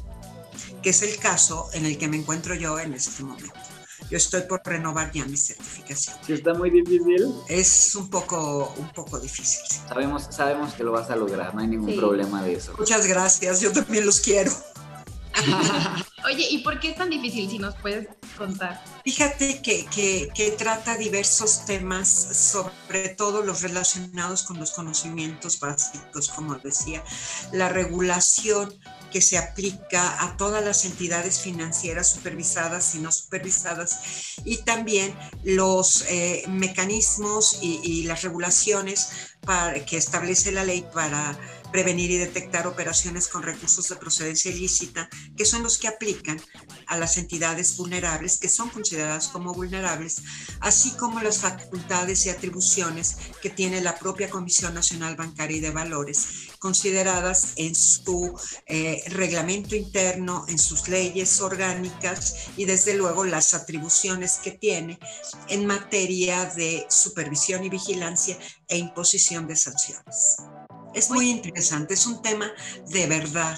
que 0.82 0.88
es 0.88 1.02
el 1.02 1.18
caso 1.18 1.68
en 1.75 1.85
el 1.85 1.99
que 1.99 2.08
me 2.08 2.16
encuentro 2.16 2.54
yo 2.54 2.78
en 2.78 2.94
este 2.94 3.23
momento. 3.23 3.52
Yo 4.11 4.16
estoy 4.16 4.42
por 4.42 4.62
renovar 4.64 5.12
ya 5.12 5.26
mi 5.26 5.37
certificación. 5.37 6.16
Sí, 6.26 6.32
está 6.32 6.54
muy 6.54 6.70
difícil. 6.70 7.35
Es 7.49 7.94
un 7.94 8.08
poco, 8.08 8.73
un 8.78 8.88
poco 8.94 9.20
difícil. 9.20 9.61
Sabemos, 9.87 10.28
sabemos 10.30 10.73
que 10.73 10.85
lo 10.85 10.92
vas 10.92 11.11
a 11.11 11.16
lograr, 11.16 11.54
no 11.54 11.61
hay 11.61 11.66
ningún 11.66 11.94
problema 11.97 12.42
de 12.42 12.54
eso. 12.54 12.73
Muchas 12.78 13.06
gracias, 13.06 13.61
yo 13.61 13.73
también 13.73 14.06
los 14.06 14.20
quiero. 14.20 14.50
Oye, 16.25 16.47
¿y 16.50 16.59
por 16.59 16.80
qué 16.80 16.90
es 16.90 16.97
tan 16.97 17.11
difícil 17.11 17.49
si 17.49 17.59
nos 17.59 17.75
puedes 17.76 18.09
contar? 18.37 18.83
Fíjate 19.04 19.62
que, 19.62 20.54
trata 20.59 20.97
diversos 20.97 21.64
temas, 21.64 22.09
sobre 22.09 23.09
todo 23.11 23.42
los 23.42 23.62
relacionados 23.62 24.42
con 24.42 24.59
los 24.59 24.73
conocimientos 24.73 25.61
básicos, 25.61 26.28
como 26.28 26.57
decía, 26.57 27.02
la 27.52 27.68
regulación 27.68 28.75
que 29.11 29.23
se 29.23 29.38
aplica 29.38 30.23
a 30.23 30.37
todas 30.37 30.62
las 30.62 30.85
entidades 30.85 31.40
financieras 31.40 32.11
supervisadas 32.11 32.95
y 32.95 32.99
no 32.99 33.11
supervisadas 33.11 34.37
y 34.45 34.59
también 34.59 35.16
los 35.45 36.04
eh, 36.09 36.45
mecanismos 36.49 37.59
y, 37.62 38.02
las 38.02 38.23
regulaciones 38.23 39.11
que 39.87 39.97
establece 39.97 40.52
la 40.52 40.64
ley 40.64 40.85
para 40.92 41.38
prevenir 41.72 42.10
y 42.10 42.16
detectar 42.18 42.66
operaciones 42.66 43.28
con 43.28 43.42
recursos 43.42 43.88
de 43.88 43.96
procedencia 43.96 44.50
ilícita, 44.50 45.08
que 45.37 45.44
son 45.44 45.62
los 45.62 45.78
que 45.78 45.88
aplican 45.88 46.40
a 46.87 46.96
las 46.96 47.18
entidades 47.18 47.76
vulnerables, 47.76 48.38
que 48.38 48.48
son 48.48 48.70
consideradas 48.70 49.28
como 49.28 49.52
vulnerables, 49.52 50.22
así 50.60 50.92
como 50.92 51.20
las 51.20 51.38
facultades 51.38 52.26
y 52.26 52.30
atribuciones 52.30 53.16
que 53.42 53.50
tiene 53.50 53.80
la 53.80 53.98
propia 53.98 54.30
Comisión 54.30 54.75
Nacional 54.75 55.16
Bancaria 55.16 55.58
y 55.58 55.60
de 55.60 55.70
Valores, 55.70 56.48
consideradas 56.58 57.52
en 57.56 57.75
su 57.75 58.38
eh, 58.66 59.02
reglamento 59.08 59.76
interno, 59.76 60.44
en 60.48 60.58
sus 60.58 60.88
leyes 60.88 61.40
orgánicas 61.40 62.34
y 62.56 62.64
desde 62.64 62.94
luego 62.94 63.25
las 63.25 63.54
atribuciones 63.54 64.38
que 64.42 64.52
tiene 64.52 64.98
en 65.48 65.66
materia 65.66 66.46
de 66.46 66.87
supervisión 66.88 67.64
y 67.64 67.68
vigilancia 67.68 68.38
e 68.68 68.78
imposición 68.78 69.46
de 69.46 69.56
sanciones. 69.56 70.37
Es 70.99 71.12
muy 71.12 71.31
interesante, 71.31 71.95
es 71.95 72.09
un 72.09 72.21
tema 72.23 72.50
de 72.88 73.07
verdad 73.07 73.57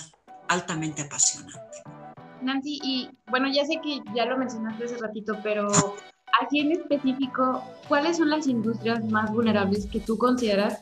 altamente 0.49 1.01
apasionante. 1.01 1.79
Nancy, 2.43 2.79
y 2.85 3.09
bueno, 3.31 3.49
ya 3.51 3.65
sé 3.65 3.81
que 3.83 4.03
ya 4.15 4.27
lo 4.27 4.37
mencionaste 4.37 4.85
hace 4.85 4.99
ratito, 4.99 5.39
pero 5.43 5.69
así 6.39 6.59
en 6.59 6.73
específico, 6.73 7.65
¿cuáles 7.89 8.19
son 8.19 8.29
las 8.29 8.47
industrias 8.47 9.03
más 9.07 9.33
vulnerables 9.33 9.87
que 9.87 10.01
tú 10.01 10.19
consideras 10.19 10.81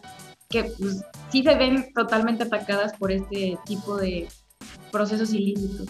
que 0.48 0.64
pues, 0.64 1.04
sí 1.30 1.44
se 1.44 1.54
ven 1.54 1.92
totalmente 1.94 2.42
atacadas 2.42 2.92
por 2.94 3.12
este 3.12 3.56
tipo 3.64 3.96
de 3.96 4.26
procesos 4.90 5.32
ilícitos? 5.32 5.86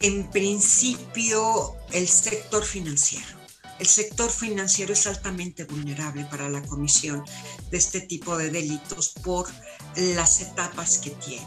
En 0.00 0.30
principio, 0.30 1.74
el 1.92 2.08
sector 2.08 2.64
financiero 2.64 3.37
el 3.78 3.86
sector 3.86 4.30
financiero 4.30 4.92
es 4.92 5.06
altamente 5.06 5.64
vulnerable 5.64 6.24
para 6.24 6.48
la 6.48 6.62
comisión 6.62 7.24
de 7.70 7.78
este 7.78 8.00
tipo 8.00 8.36
de 8.36 8.50
delitos 8.50 9.10
por 9.22 9.48
las 9.96 10.40
etapas 10.40 10.98
que 10.98 11.10
tiene. 11.10 11.46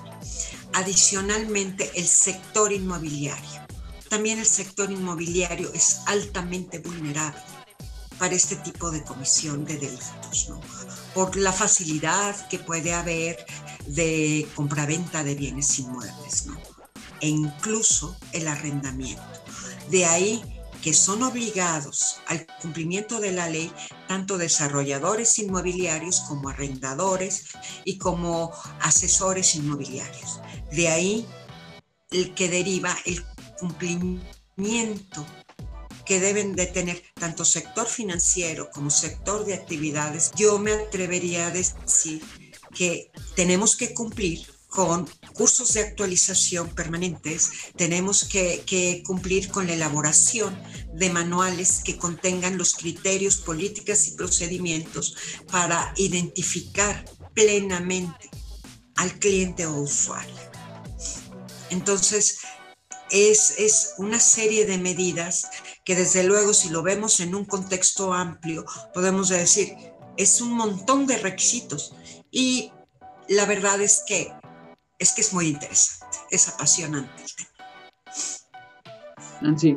Adicionalmente, 0.74 1.92
el 1.96 2.08
sector 2.08 2.72
inmobiliario. 2.72 3.62
También 4.10 4.40
el 4.40 4.46
sector 4.46 4.92
inmobiliario 4.92 5.72
es 5.74 6.00
altamente 6.06 6.80
vulnerable 6.80 7.42
para 8.18 8.36
este 8.36 8.56
tipo 8.58 8.92
de 8.92 9.04
comisión 9.04 9.66
de 9.66 9.78
delitos, 9.78 10.48
¿no? 10.50 10.62
por 11.14 11.36
la 11.36 11.52
facilidad 11.52 12.48
que 12.50 12.60
puede 12.60 12.94
haber 12.94 13.46
de 13.88 14.48
compraventa 14.56 15.24
de 15.24 15.36
bienes 15.36 15.80
inmuebles, 15.80 16.46
¿no? 16.46 16.58
e 17.20 17.30
incluso 17.30 18.16
el 18.34 18.48
arrendamiento. 18.48 19.24
De 19.90 20.06
ahí 20.06 20.44
que 20.82 20.94
son 20.94 21.24
obligados 21.24 22.22
al 22.28 22.46
cumplimiento 22.62 23.20
de 23.20 23.32
la 23.32 23.48
ley 23.50 23.72
tanto 24.08 24.38
desarrolladores 24.38 25.38
inmobiliarios 25.40 26.22
como 26.22 26.50
arrendadores 26.50 27.46
y 27.86 27.98
como 27.98 28.52
asesores 28.80 29.56
inmobiliarios. 29.56 30.42
De 30.72 30.88
ahí 30.88 31.28
el 32.10 32.34
que 32.34 32.50
deriva 32.50 32.96
el 33.06 33.24
cumplimiento 33.60 35.26
que 36.06 36.20
deben 36.20 36.56
de 36.56 36.66
tener 36.66 37.02
tanto 37.14 37.46
sector 37.46 37.88
financiero 37.88 38.70
como 38.72 38.90
sector 38.90 39.46
de 39.46 39.54
actividades. 39.54 40.32
Yo 40.36 40.58
me 40.60 40.74
atrevería 40.74 41.48
a 41.48 41.52
decir 41.52 42.22
que 42.74 43.12
tenemos 43.36 43.76
que 43.76 43.94
cumplir 43.94 44.46
con 44.72 45.06
cursos 45.34 45.74
de 45.74 45.82
actualización 45.82 46.70
permanentes, 46.70 47.52
tenemos 47.76 48.24
que, 48.24 49.04
cumplir 49.06 49.50
con 49.50 49.68
la 49.68 49.74
elaboración 49.74 50.58
de 50.94 51.10
manuales 51.10 51.82
que 51.84 51.98
contengan 51.98 52.58
los 52.58 52.76
criterios, 52.76 53.36
políticas 53.36 54.08
y 54.08 54.12
procedimientos 54.12 55.16
para 55.52 55.94
identificar 55.98 57.04
plenamente 57.34 58.30
al 58.96 59.20
cliente 59.20 59.66
o 59.66 59.76
usuario. 59.76 60.34
Entonces, 61.70 62.40
es, 63.10 63.56
es, 63.58 63.96
una 63.98 64.22
serie 64.22 64.66
de 64.66 64.78
medidas 64.78 65.50
que 65.84 65.98
desde 65.98 66.24
luego 66.24 66.54
si 66.54 66.70
lo 66.70 66.82
vemos 66.82 67.20
en 67.20 67.36
un 67.36 67.44
contexto 67.44 68.14
amplio, 68.14 68.66
podemos 68.94 69.28
decir, 69.28 69.76
es 70.16 70.40
un 70.40 70.54
montón 70.54 71.08
de 71.08 71.18
requisitos. 71.18 71.94
Y 72.32 72.72
la 73.28 73.46
verdad 73.46 73.82
es 73.82 74.04
que 74.08 74.32
es 75.02 75.14
que 75.14 75.22
es 75.22 75.34
muy 75.34 75.48
interesante, 75.48 76.18
es 76.30 76.48
apasionante 76.48 77.24
el 77.24 77.36
tema. 77.36 77.50
Nancy, 79.42 79.76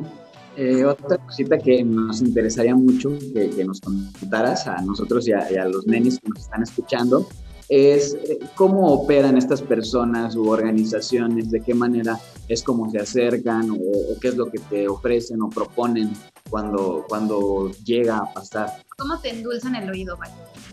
eh, 0.55 0.85
otra 0.85 1.17
cosita 1.17 1.57
que 1.57 1.83
nos 1.83 2.21
interesaría 2.21 2.75
mucho 2.75 3.09
que, 3.33 3.65
nos 3.65 3.81
contaras 3.81 4.67
a 4.67 4.79
nosotros 4.81 5.27
y 5.27 5.31
a, 5.33 5.65
los 5.65 5.87
nenes 5.87 6.19
que 6.19 6.29
nos 6.29 6.41
están 6.41 6.61
escuchando 6.61 7.27
es 7.69 8.13
eh, 8.13 8.37
cómo 8.53 8.85
operan 8.93 9.35
estas 9.35 9.63
personas 9.63 10.35
u 10.35 10.47
organizaciones, 10.47 11.49
de 11.49 11.61
qué 11.61 11.73
manera 11.73 12.19
es 12.47 12.61
como 12.61 12.91
se 12.91 12.99
acercan 12.99 13.71
o, 13.71 14.19
qué 14.21 14.27
es 14.27 14.35
lo 14.35 14.51
que 14.51 14.59
te 14.59 14.87
ofrecen 14.87 15.41
o 15.41 15.49
proponen 15.49 16.13
cuando, 16.49 17.05
cuando 17.07 17.71
llega 17.83 18.17
a 18.17 18.33
pasar. 18.33 18.83
¿Cómo 18.97 19.19
te 19.19 19.29
endulzan 19.29 19.75
el 19.75 19.89
oído, 19.89 20.17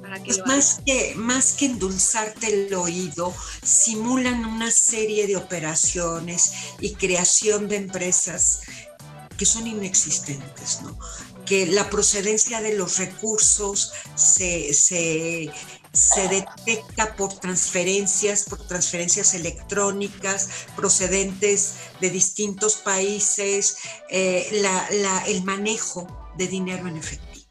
Para 0.00 0.22
que 0.22 0.34
pues 0.34 0.46
más, 0.46 0.80
que, 0.84 1.14
más 1.16 1.52
que 1.54 1.66
endulzarte 1.66 2.66
el 2.66 2.74
oído, 2.74 3.32
simulan 3.62 4.44
una 4.44 4.70
serie 4.70 5.26
de 5.26 5.36
operaciones 5.36 6.52
y 6.80 6.94
creación 6.94 7.68
de 7.68 7.76
empresas 7.76 8.62
que 9.36 9.46
son 9.46 9.66
inexistentes, 9.66 10.82
¿no? 10.82 10.96
Que 11.44 11.66
la 11.66 11.90
procedencia 11.90 12.60
de 12.60 12.76
los 12.76 12.98
recursos 12.98 13.92
se, 14.14 14.72
se 14.72 15.50
se 15.92 16.26
detecta 16.28 17.14
por 17.16 17.38
transferencias, 17.38 18.44
por 18.44 18.66
transferencias 18.66 19.34
electrónicas 19.34 20.48
procedentes 20.74 21.74
de 22.00 22.10
distintos 22.10 22.76
países, 22.76 23.76
eh, 24.08 24.64
el 25.26 25.44
manejo 25.44 26.32
de 26.36 26.48
dinero 26.48 26.88
en 26.88 26.96
efectivo. 26.96 27.46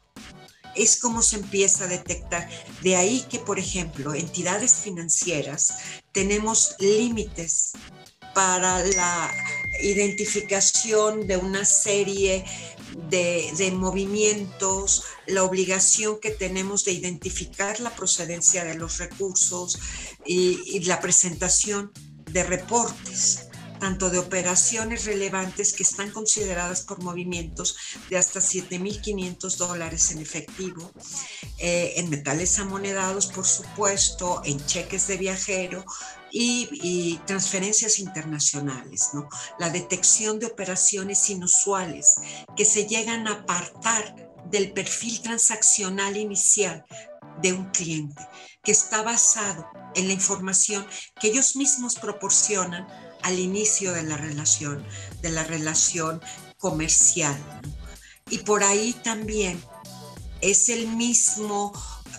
Es 0.74 0.98
como 0.98 1.22
se 1.22 1.36
empieza 1.36 1.84
a 1.84 1.88
detectar. 1.88 2.48
De 2.80 2.96
ahí 2.96 3.24
que, 3.28 3.38
por 3.38 3.58
ejemplo, 3.58 4.14
entidades 4.14 4.72
financieras 4.72 5.74
tenemos 6.12 6.74
límites 6.78 7.72
para 8.34 8.82
la 8.82 9.30
identificación 9.82 11.26
de 11.26 11.36
una 11.36 11.64
serie 11.64 12.44
de, 13.08 13.72
movimientos, 13.72 15.04
la 15.26 15.44
obligación 15.44 16.18
que 16.20 16.30
tenemos 16.30 16.84
de 16.84 16.92
identificar 16.92 17.80
la 17.80 17.94
procedencia 17.94 18.64
de 18.64 18.74
los 18.74 18.98
recursos 18.98 19.78
y, 20.26 20.80
la 20.84 21.00
presentación 21.00 21.92
de 22.30 22.42
reportes 22.44 23.48
tanto 23.78 24.10
de 24.10 24.20
operaciones 24.20 25.06
relevantes 25.06 25.72
que 25.72 25.82
están 25.82 26.12
consideradas 26.12 26.82
por 26.82 27.02
movimientos 27.02 27.76
de 28.08 28.16
hasta 28.16 28.38
7.500 28.38 29.56
dólares 29.56 30.12
en 30.12 30.18
efectivo, 30.18 30.92
eh, 31.58 31.94
en 31.96 32.08
metales 32.08 32.60
amonedados, 32.60 33.26
por 33.26 33.44
supuesto, 33.44 34.40
en 34.44 34.64
cheques 34.66 35.08
de 35.08 35.16
viajero, 35.16 35.84
y, 36.32 37.20
transferencias 37.26 37.98
internacionales, 37.98 39.10
¿no? 39.12 39.28
La 39.58 39.70
detección 39.70 40.38
de 40.38 40.46
operaciones 40.46 41.28
inusuales 41.28 42.16
que 42.56 42.64
se 42.64 42.86
llegan 42.86 43.28
a 43.28 43.32
apartar 43.32 44.32
del 44.50 44.72
perfil 44.72 45.20
transaccional 45.22 46.16
inicial 46.16 46.84
de 47.42 47.52
un 47.52 47.70
cliente, 47.70 48.26
que 48.62 48.72
está 48.72 49.02
basado 49.02 49.66
en 49.94 50.06
la 50.06 50.14
información 50.14 50.86
que 51.20 51.28
ellos 51.28 51.56
mismos 51.56 51.96
proporcionan 51.96 52.86
al 53.22 53.38
inicio 53.38 53.92
de 53.92 54.02
la 54.02 54.16
relación, 54.16 54.84
de 55.20 55.30
la 55.30 55.44
relación 55.44 56.20
comercial. 56.58 57.36
Y 58.30 58.38
por 58.38 58.64
ahí 58.64 58.94
también 59.04 59.62
es 60.40 60.68
el 60.68 60.88
mismo, 60.88 61.72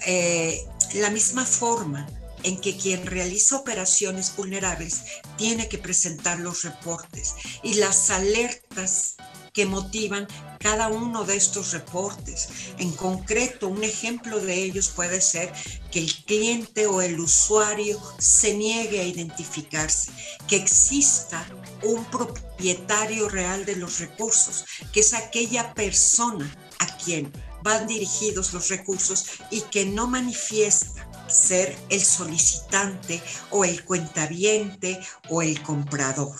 eh, 0.05 0.65
la 0.96 1.10
misma 1.10 1.46
forma 1.46 2.08
en 2.44 2.60
que 2.60 2.78
quien 2.78 3.06
realiza 3.06 3.58
operaciones 3.58 4.36
vulnerables 4.36 5.02
tiene 5.38 5.70
que 5.70 5.78
presentar 5.78 6.40
los 6.40 6.64
reportes 6.64 7.36
y 7.64 7.76
las 7.76 8.10
alertas 8.10 9.16
que 9.54 9.66
motivan 9.68 10.28
cada 10.60 10.88
uno 10.88 11.24
de 11.26 11.36
estos 11.36 11.72
reportes. 11.74 12.50
En 12.80 12.92
concreto, 12.92 13.68
un 13.68 13.84
ejemplo 13.84 14.40
de 14.40 14.64
ellos 14.64 14.90
puede 14.90 15.22
ser 15.22 15.54
que 15.92 16.00
el 16.00 16.14
cliente 16.26 16.88
o 16.88 17.02
el 17.02 17.20
usuario 17.20 18.02
se 18.18 18.56
niegue 18.56 19.00
a 19.00 19.04
identificarse, 19.04 20.12
que 20.48 20.56
exista 20.56 21.46
un 21.84 22.04
propietario 22.06 23.30
real 23.30 23.64
de 23.66 23.76
los 23.76 24.00
recursos, 24.00 24.66
que 24.92 25.02
es 25.02 25.14
aquella 25.14 25.74
persona 25.76 26.52
a 26.80 26.98
quien 26.98 27.32
van 27.62 27.86
dirigidos 27.88 28.54
los 28.54 28.70
recursos 28.70 29.26
y 29.52 29.62
que 29.62 29.86
no 29.86 30.08
manifiesta 30.08 31.08
ser 31.34 31.75
el 31.90 32.02
solicitante 32.02 33.22
o 33.50 33.66
el 33.66 33.84
cuentaviente 33.84 35.00
o 35.30 35.42
el 35.42 35.62
comprador. 35.63 36.40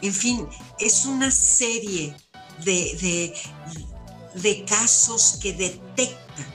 En 0.00 0.12
fin, 0.12 0.48
es 0.78 1.06
una 1.06 1.30
serie 1.30 2.16
de, 2.64 3.34
de, 4.34 4.64
casos 4.64 5.38
que 5.40 5.52
detectan 5.52 6.46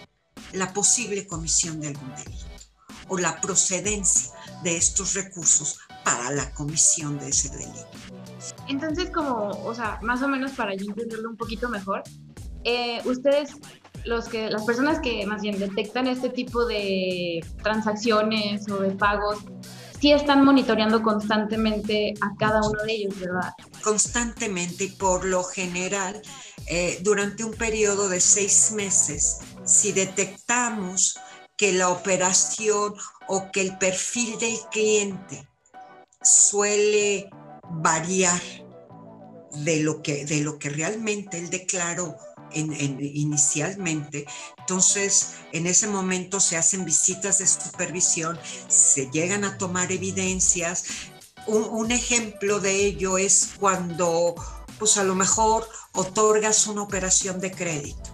la 0.54 0.74
posible 0.74 1.28
comisión 1.28 1.80
de 1.80 1.90
algún 1.90 2.14
delito 2.16 2.46
o 3.08 3.18
la 3.18 3.40
procedencia 3.40 4.34
de 4.64 4.76
estos 4.76 5.14
recursos 5.14 5.80
para 6.04 6.30
la 6.32 6.54
comisión 6.54 7.18
de 7.20 7.30
ese 7.30 7.50
delito. 7.50 7.88
Entonces, 8.68 9.10
como, 9.12 9.50
o 9.50 9.74
sea, 9.74 10.00
más 10.02 10.22
o 10.22 10.28
menos 10.28 10.52
para 10.52 10.76
yo 10.76 10.86
entenderlo 10.86 11.30
un 11.30 11.38
poquito 11.38 11.70
mejor, 11.70 12.04
eh, 12.64 13.02
ustedes 13.06 13.52
los 14.06 14.28
que, 14.28 14.50
las 14.50 14.64
personas 14.64 15.00
que 15.00 15.26
más 15.26 15.42
bien 15.42 15.60
detectan 15.60 16.08
este 16.08 16.30
tipo 16.30 16.66
de 16.66 17.44
transacciones 17.64 18.70
o 18.70 18.78
de 18.78 18.92
pagos, 18.92 19.40
sí 20.00 20.12
están 20.12 20.46
monitoreando 20.46 21.02
constantemente 21.02 22.14
a 22.22 22.36
cada 22.38 22.62
uno 22.62 22.84
de 22.84 22.94
ellos, 22.94 23.20
¿verdad? 23.20 23.54
Constantemente 23.84 24.86
y 24.86 24.90
por 24.90 25.26
lo 25.26 25.44
general, 25.44 26.22
eh, 26.68 27.00
durante 27.02 27.44
un 27.44 27.54
periodo 27.54 28.10
de 28.10 28.20
seis 28.20 28.72
meses, 28.72 29.40
si 29.66 29.92
detectamos 29.92 31.20
que 31.58 31.74
la 31.74 31.90
operación 31.90 32.94
o 33.28 33.52
que 33.52 33.62
el 33.62 33.78
perfil 33.78 34.38
del 34.38 34.58
cliente 34.72 35.48
suele 36.22 37.30
variar 37.70 38.42
de 39.52 39.80
lo 39.80 40.02
que, 40.02 40.26
de 40.26 40.42
lo 40.42 40.60
que 40.60 40.70
realmente 40.70 41.40
él 41.40 41.50
declaró 41.50 42.16
inicialmente. 42.54 44.26
Entonces, 44.58 45.36
en 45.52 45.68
ese 45.68 45.88
momento 45.88 46.40
se 46.40 46.58
hacen 46.58 46.86
visitas 46.86 47.40
de 47.40 47.48
supervisión, 47.48 48.40
se 48.68 49.10
llegan 49.12 49.44
a 49.44 49.58
tomar 49.58 49.92
evidencias. 49.92 50.86
Un, 51.48 51.92
ejemplo 51.92 52.60
de 52.60 52.86
ello 52.86 53.18
es 53.18 53.52
cuando, 53.60 54.36
pues 54.80 54.98
a 54.98 55.04
lo 55.04 55.16
mejor 55.16 55.68
otorgas 55.94 56.68
una 56.68 56.82
operación 56.82 57.40
de 57.40 57.52
crédito 57.52 58.14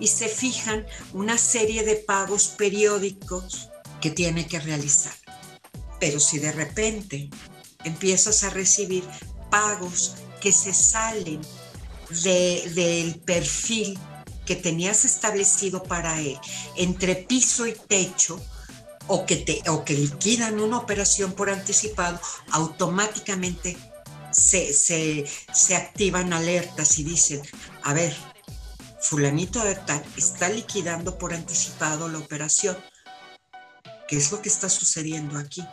y 0.00 0.08
se 0.08 0.28
fijan 0.28 0.84
una 1.12 1.38
serie 1.38 1.84
de 1.84 1.96
pagos 1.96 2.48
periódicos 2.48 3.68
que 4.00 4.10
tiene 4.10 4.46
que 4.46 4.60
realizar. 4.60 5.14
Pero 6.00 6.18
si 6.18 6.38
de 6.38 6.52
repente 6.52 7.30
empiezas 7.84 8.42
a 8.42 8.50
recibir 8.50 9.04
pagos 9.50 10.16
que 10.40 10.52
se 10.52 10.74
salen 10.74 11.40
del 12.10 13.20
perfil 13.24 13.98
que 14.46 14.56
tenías 14.56 15.04
establecido 15.04 15.82
para 15.82 16.20
él 16.20 16.38
entre 16.76 17.16
piso 17.16 17.66
y 17.66 17.72
techo 17.72 18.40
o 19.06 19.26
que, 19.26 19.36
te, 19.36 19.62
o 19.68 19.84
que 19.84 19.94
liquidan 19.94 20.60
una 20.60 20.78
operación 20.78 21.32
por 21.32 21.50
anticipado, 21.50 22.18
automáticamente 22.50 23.76
se, 24.30 24.72
se, 24.72 25.26
se 25.52 25.76
activan 25.76 26.32
alertas 26.32 26.98
y 26.98 27.04
dicen, 27.04 27.42
a 27.82 27.92
ver, 27.92 28.14
fulanito 29.00 29.62
de 29.62 29.74
tal 29.74 30.02
está 30.16 30.48
liquidando 30.48 31.18
por 31.18 31.34
anticipado 31.34 32.08
la 32.08 32.18
operación 32.18 32.76
¿Qué 34.08 34.16
es 34.16 34.30
lo 34.32 34.42
que 34.42 34.48
está 34.48 34.68
sucediendo 34.68 35.38
aquí? 35.38 35.64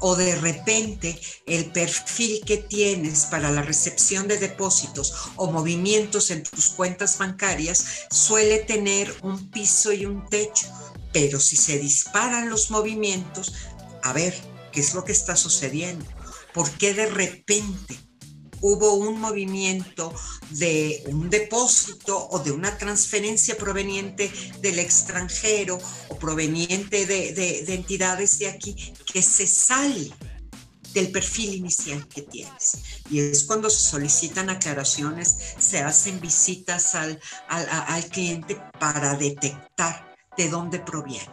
O 0.00 0.16
de 0.16 0.34
repente 0.36 1.20
el 1.46 1.70
perfil 1.72 2.42
que 2.44 2.56
tienes 2.56 3.26
para 3.26 3.50
la 3.50 3.62
recepción 3.62 4.26
de 4.26 4.38
depósitos 4.38 5.14
o 5.36 5.50
movimientos 5.50 6.30
en 6.30 6.42
tus 6.42 6.70
cuentas 6.70 7.18
bancarias 7.18 8.06
suele 8.10 8.58
tener 8.58 9.14
un 9.22 9.50
piso 9.50 9.92
y 9.92 10.04
un 10.04 10.28
techo, 10.28 10.66
pero 11.12 11.38
si 11.38 11.56
se 11.56 11.78
disparan 11.78 12.50
los 12.50 12.70
movimientos, 12.70 13.54
a 14.02 14.12
ver, 14.12 14.34
¿qué 14.72 14.80
es 14.80 14.94
lo 14.94 15.04
que 15.04 15.12
está 15.12 15.36
sucediendo? 15.36 16.04
¿Por 16.52 16.70
qué 16.72 16.92
de 16.94 17.06
repente 17.06 17.98
hubo 18.60 18.94
un 18.94 19.20
movimiento 19.20 20.12
de 20.50 21.04
un 21.06 21.28
depósito 21.30 22.28
o 22.30 22.38
de 22.38 22.52
una 22.52 22.76
transferencia 22.78 23.56
proveniente 23.56 24.30
del 24.60 24.78
extranjero 24.78 25.78
o 26.08 26.16
proveniente 26.16 27.06
de, 27.06 27.74
entidades 27.74 28.38
de 28.38 28.48
aquí 28.48 28.74
que 29.04 29.22
se 29.22 29.46
sale 29.46 30.10
del 30.92 31.10
perfil 31.10 31.54
inicial 31.54 32.06
que 32.08 32.22
tienes. 32.22 32.78
Y 33.10 33.20
es 33.20 33.44
cuando 33.44 33.68
se 33.68 33.90
solicitan 33.90 34.48
aclaraciones, 34.48 35.36
se 35.58 35.80
hacen 35.80 36.20
visitas 36.20 36.94
al, 36.94 37.20
al 37.48 38.04
cliente 38.06 38.58
para 38.80 39.14
detectar 39.14 40.16
de 40.36 40.48
dónde 40.48 40.78
proviene. 40.78 41.28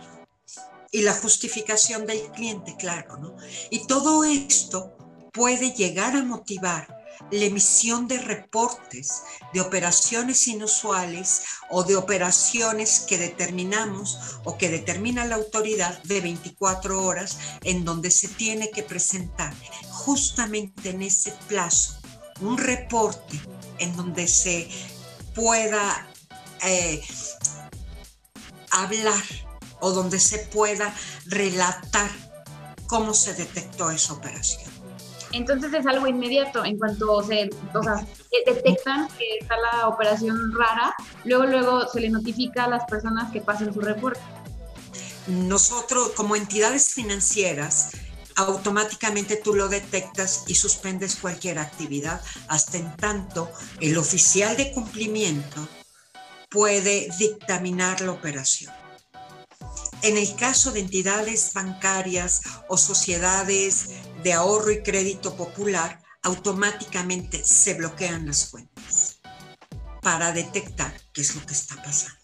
Y 0.91 1.01
la 1.01 1.13
justificación 1.13 2.05
del 2.05 2.21
cliente, 2.31 2.75
claro, 2.77 3.17
¿no? 3.17 3.35
Y 3.71 3.87
todo 3.87 4.23
esto 4.25 4.95
puede 5.31 5.71
llegar 5.71 6.15
a 6.15 6.23
motivar 6.23 7.02
la 7.31 7.45
emisión 7.45 8.07
de 8.07 8.19
reportes 8.19 9.23
de 9.53 9.61
operaciones 9.61 10.47
inusuales 10.47 11.43
o 11.69 11.83
de 11.83 11.95
operaciones 11.95 13.01
que 13.07 13.17
determinamos 13.17 14.17
o 14.43 14.57
que 14.57 14.69
determina 14.69 15.25
la 15.25 15.35
autoridad 15.35 16.01
de 16.03 16.21
24 16.21 17.03
horas 17.03 17.37
en 17.63 17.85
donde 17.85 18.11
se 18.11 18.27
tiene 18.27 18.71
que 18.71 18.83
presentar 18.83 19.53
justamente 19.89 20.89
en 20.89 21.01
ese 21.01 21.31
plazo 21.47 21.97
un 22.41 22.57
reporte 22.57 23.39
en 23.79 23.95
donde 23.95 24.27
se 24.27 24.69
pueda 25.33 26.07
eh, 26.63 27.01
hablar 28.71 29.23
o 29.79 29.91
donde 29.91 30.19
se 30.19 30.39
pueda 30.39 30.93
relatar 31.25 32.09
cómo 32.87 33.13
se 33.13 33.33
detectó 33.33 33.91
esa 33.91 34.13
operación. 34.13 34.72
Entonces 35.33 35.73
es 35.73 35.85
algo 35.87 36.07
inmediato, 36.07 36.63
en 36.63 36.77
cuanto 36.77 37.23
se 37.23 37.49
detectan 38.45 39.07
que 39.17 39.37
está 39.41 39.55
la 39.57 39.87
operación 39.87 40.37
rara, 40.57 40.95
luego 41.25 41.45
luego 41.45 41.87
se 41.89 42.01
le 42.01 42.09
notifica 42.09 42.65
a 42.65 42.69
las 42.69 42.85
personas 42.85 43.31
que 43.31 43.41
pasen 43.41 43.73
su 43.73 43.81
reporte. 43.81 44.21
Nosotros 45.27 46.11
como 46.15 46.35
entidades 46.35 46.93
financieras 46.93 47.91
automáticamente 48.35 49.35
tú 49.35 49.53
lo 49.53 49.69
detectas 49.69 50.43
y 50.47 50.55
suspendes 50.55 51.15
cualquier 51.15 51.59
actividad 51.59 52.21
hasta 52.47 52.77
en 52.77 52.95
tanto 52.97 53.51
el 53.79 53.97
oficial 53.97 54.57
de 54.57 54.71
cumplimiento 54.71 55.67
puede 56.49 57.09
dictaminar 57.17 58.01
la 58.01 58.11
operación. 58.11 58.73
En 60.01 60.17
el 60.17 60.35
caso 60.35 60.71
de 60.71 60.81
entidades 60.81 61.51
bancarias 61.53 62.41
o 62.67 62.77
sociedades 62.77 63.89
de 64.23 64.33
ahorro 64.33 64.71
y 64.71 64.81
crédito 64.81 65.35
popular, 65.35 65.99
automáticamente 66.23 67.41
se 67.43 67.73
bloquean 67.73 68.25
las 68.25 68.49
cuentas 68.49 69.19
para 70.01 70.31
detectar 70.31 70.93
qué 71.13 71.21
es 71.21 71.35
lo 71.35 71.45
que 71.45 71.53
está 71.53 71.75
pasando. 71.75 72.19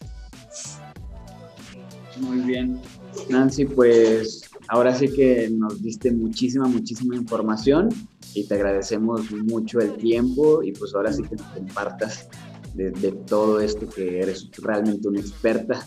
Muy 2.18 2.40
bien. 2.40 2.80
Nancy, 3.28 3.64
pues 3.64 4.42
ahora 4.68 4.94
sí 4.96 5.08
que 5.08 5.50
nos 5.50 5.82
diste 5.82 6.12
muchísima, 6.12 6.66
muchísima 6.66 7.16
información 7.16 7.88
y 8.34 8.44
te 8.46 8.54
agradecemos 8.54 9.30
mucho 9.30 9.80
el 9.80 9.96
tiempo 9.96 10.62
y 10.62 10.72
pues 10.72 10.94
ahora 10.94 11.12
sí 11.12 11.22
que 11.22 11.36
nos 11.36 11.46
compartas 11.48 12.28
de, 12.74 13.12
todo 13.26 13.60
esto 13.60 13.88
que 13.88 14.20
eres 14.20 14.48
realmente 14.58 15.08
una 15.08 15.20
experta. 15.20 15.86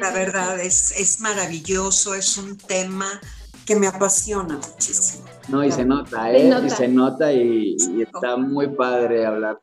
La 0.00 0.12
verdad 0.12 0.60
es, 0.60 0.92
es 0.98 1.20
maravilloso, 1.20 2.14
es 2.14 2.36
un 2.38 2.56
tema 2.56 3.20
que 3.70 3.76
me 3.76 3.86
apasiona 3.86 4.56
muchísimo. 4.56 5.24
No, 5.46 5.62
y 5.62 5.70
se 5.70 5.84
nota, 5.84 6.32
¿eh? 6.32 6.50
Y 6.66 6.70
se 6.70 6.88
nota 6.88 7.32
y, 7.32 7.76
está 8.02 8.36
muy 8.36 8.74
padre 8.74 9.24
hablar 9.24 9.60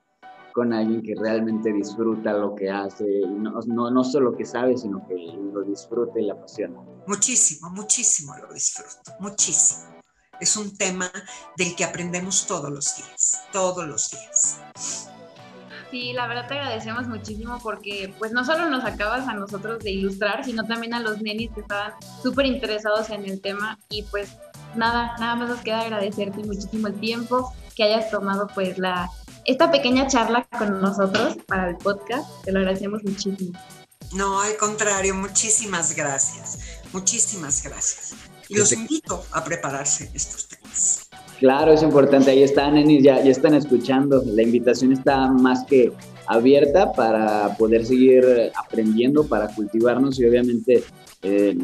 con 0.53 0.71
alguien 0.71 1.03
que 1.03 1.13
realmente 1.13 1.73
disfruta 1.73 2.31
lo 2.31 2.55
que 2.55 2.69
hace, 2.69 3.03
no, 3.27 3.59
no, 3.65 3.91
no 3.91 4.03
solo 4.05 4.33
que 4.33 4.45
sabe, 4.45 4.77
sino 4.77 5.05
que 5.09 5.15
lo 5.51 5.61
disfruta 5.63 6.21
y 6.21 6.25
la 6.25 6.35
apasiona. 6.35 6.79
Muchísimo, 7.05 7.69
muchísimo 7.71 8.33
lo 8.37 8.53
disfruto, 8.53 9.11
muchísimo. 9.19 9.99
Es 10.39 10.55
un 10.55 10.77
tema 10.77 11.11
del 11.57 11.75
que 11.75 11.83
aprendemos 11.83 12.47
todos 12.47 12.71
los 12.71 12.95
días, 12.95 13.41
todos 13.51 13.85
los 13.85 14.09
días. 14.09 15.06
Sí, 15.89 16.11
la 16.11 16.27
verdad 16.27 16.47
te 16.47 16.55
agradecemos 16.55 17.07
muchísimo 17.07 17.59
porque 17.63 18.13
pues 18.19 18.33
no 18.33 18.43
solo 18.43 18.69
nos 18.69 18.83
acabas 18.83 19.27
a 19.27 19.33
nosotros 19.33 19.79
de 19.79 19.91
ilustrar, 19.91 20.43
sino 20.43 20.65
también 20.65 20.93
a 20.93 20.99
los 20.99 21.21
nenis 21.21 21.51
que 21.53 21.61
estaban 21.61 21.93
súper 22.21 22.45
interesados 22.45 23.09
en 23.09 23.23
el 23.23 23.39
tema 23.39 23.79
y 23.89 24.03
pues 24.03 24.31
nada, 24.75 25.15
nada 25.17 25.35
más 25.35 25.49
nos 25.49 25.61
queda 25.61 25.81
agradecerte 25.81 26.43
muchísimo 26.43 26.87
el 26.87 26.99
tiempo 26.99 27.53
que 27.75 27.83
hayas 27.83 28.11
tomado 28.11 28.47
pues 28.53 28.77
la 28.77 29.09
esta 29.45 29.71
pequeña 29.71 30.07
charla 30.07 30.45
con 30.57 30.81
nosotros 30.81 31.37
para 31.47 31.69
el 31.69 31.77
podcast, 31.77 32.27
te 32.43 32.51
lo 32.51 32.59
agradecemos 32.59 33.01
muchísimo. 33.03 33.57
No, 34.11 34.41
al 34.41 34.57
contrario, 34.57 35.15
muchísimas 35.15 35.95
gracias, 35.95 36.81
muchísimas 36.91 37.63
gracias. 37.63 38.13
Y 38.49 38.57
los 38.57 38.73
invito 38.73 39.25
a 39.31 39.43
prepararse 39.43 40.11
estos 40.13 40.49
temas. 40.49 41.06
Claro, 41.39 41.73
es 41.73 41.83
importante. 41.83 42.31
Ahí 42.31 42.43
están, 42.43 42.75
ya, 43.01 43.23
ya 43.23 43.31
están 43.31 43.53
escuchando. 43.53 44.23
La 44.25 44.43
invitación 44.43 44.91
está 44.91 45.27
más 45.27 45.63
que 45.65 45.91
abierta 46.25 46.91
para 46.91 47.55
poder 47.57 47.85
seguir 47.85 48.51
aprendiendo, 48.55 49.25
para 49.27 49.47
cultivarnos 49.47 50.19
y 50.19 50.25
obviamente 50.25 50.83
eh, 51.23 51.57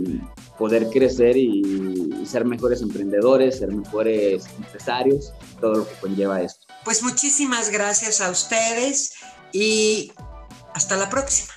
poder 0.58 0.90
crecer 0.90 1.38
y, 1.38 2.26
ser 2.26 2.46
mejores 2.46 2.82
emprendedores, 2.82 3.60
ser 3.60 3.72
mejores 3.74 4.46
empresarios, 4.58 5.34
todo 5.60 5.76
lo 5.76 5.88
que 5.88 5.94
conlleva 5.96 6.42
esto. 6.42 6.66
Pues 6.86 7.04
muchísimas 7.04 7.70
gracias 7.70 8.22
a 8.22 8.32
ustedes 8.32 9.14
y 9.52 10.12
hasta 10.74 10.96
la 10.96 11.10
próxima. 11.10 11.54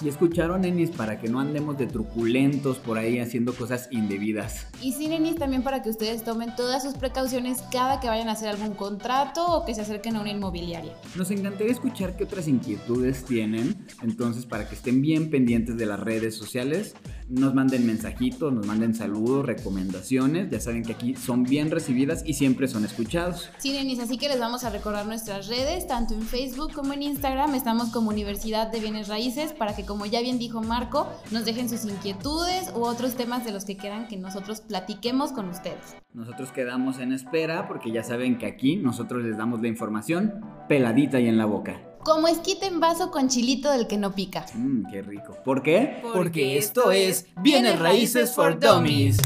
Y 0.00 0.08
escucharon, 0.08 0.64
Enis, 0.64 0.90
para 0.90 1.20
que 1.20 1.28
no 1.28 1.40
andemos 1.40 1.76
de 1.76 1.86
truculentos 1.86 2.78
por 2.78 2.98
ahí 2.98 3.18
haciendo 3.18 3.52
cosas 3.52 3.88
indebidas. 3.90 4.66
Y 4.80 4.92
sí, 4.92 5.06
Enis, 5.06 5.34
también 5.34 5.64
para 5.64 5.82
que 5.82 5.90
ustedes 5.90 6.22
tomen 6.22 6.54
todas 6.54 6.84
sus 6.84 6.94
precauciones 6.94 7.62
cada 7.72 7.98
que 7.98 8.06
vayan 8.06 8.28
a 8.28 8.32
hacer 8.32 8.48
algún 8.48 8.74
contrato 8.74 9.44
o 9.44 9.64
que 9.64 9.74
se 9.74 9.80
acerquen 9.80 10.14
a 10.14 10.20
una 10.20 10.30
inmobiliaria. 10.30 10.94
Nos 11.16 11.32
encantaría 11.32 11.72
escuchar 11.72 12.16
qué 12.16 12.24
otras 12.24 12.46
inquietudes 12.46 13.24
tienen, 13.24 13.86
entonces 14.02 14.46
para 14.46 14.68
que 14.68 14.76
estén 14.76 15.02
bien 15.02 15.30
pendientes 15.30 15.76
de 15.76 15.86
las 15.86 15.98
redes 15.98 16.36
sociales, 16.36 16.94
nos 17.28 17.54
manden 17.54 17.86
mensajitos, 17.86 18.52
nos 18.52 18.66
manden 18.66 18.94
saludos, 18.94 19.44
recomendaciones, 19.44 20.50
ya 20.50 20.60
saben 20.60 20.82
que 20.82 20.92
aquí 20.92 21.14
son 21.14 21.42
bien 21.42 21.70
recibidas 21.70 22.22
y 22.24 22.34
siempre 22.34 22.68
son 22.68 22.84
escuchados. 22.84 23.50
Sí, 23.58 23.72
Denis, 23.72 23.98
así 23.98 24.18
que 24.18 24.28
les 24.28 24.40
vamos 24.40 24.64
a 24.64 24.70
recordar 24.70 25.06
nuestras 25.06 25.48
redes, 25.48 25.86
tanto 25.86 26.14
en 26.14 26.22
Facebook 26.22 26.72
como 26.72 26.92
en 26.92 27.02
Instagram, 27.02 27.54
estamos 27.54 27.90
como 27.90 28.10
Universidad 28.10 28.70
de 28.70 28.80
Bienes 28.80 29.08
Raíces 29.08 29.52
para 29.52 29.76
que 29.76 29.84
como 29.84 30.06
ya 30.06 30.20
bien 30.20 30.38
dijo 30.38 30.62
Marco, 30.62 31.08
nos 31.30 31.44
dejen 31.44 31.68
sus 31.68 31.84
inquietudes 31.84 32.72
u 32.74 32.80
otros 32.80 33.14
temas 33.14 33.44
de 33.44 33.52
los 33.52 33.64
que 33.64 33.76
quieran 33.76 34.08
que 34.08 34.16
nosotros 34.16 34.60
platiquemos 34.60 35.32
con 35.32 35.48
ustedes. 35.48 35.96
Nosotros 36.14 36.50
quedamos 36.52 36.98
en 36.98 37.12
espera 37.12 37.68
porque 37.68 37.92
ya 37.92 38.02
saben 38.02 38.38
que 38.38 38.46
aquí 38.46 38.76
nosotros 38.76 39.22
les 39.22 39.36
damos 39.36 39.60
la 39.60 39.68
información 39.68 40.40
peladita 40.68 41.20
y 41.20 41.28
en 41.28 41.38
la 41.38 41.44
boca. 41.44 41.87
Como 42.04 42.28
esquite 42.28 42.66
en 42.66 42.80
vaso 42.80 43.10
con 43.10 43.28
chilito 43.28 43.70
del 43.70 43.86
que 43.86 43.96
no 43.96 44.14
pica. 44.14 44.46
Mmm, 44.54 44.90
qué 44.90 45.02
rico. 45.02 45.36
¿Por 45.44 45.62
qué? 45.62 46.02
Porque, 46.12 46.56
esto 46.56 46.90
es 46.90 47.26
Bienes 47.42 47.78
Raíces 47.78 48.34
for 48.34 48.58
Dummies. 48.58 49.18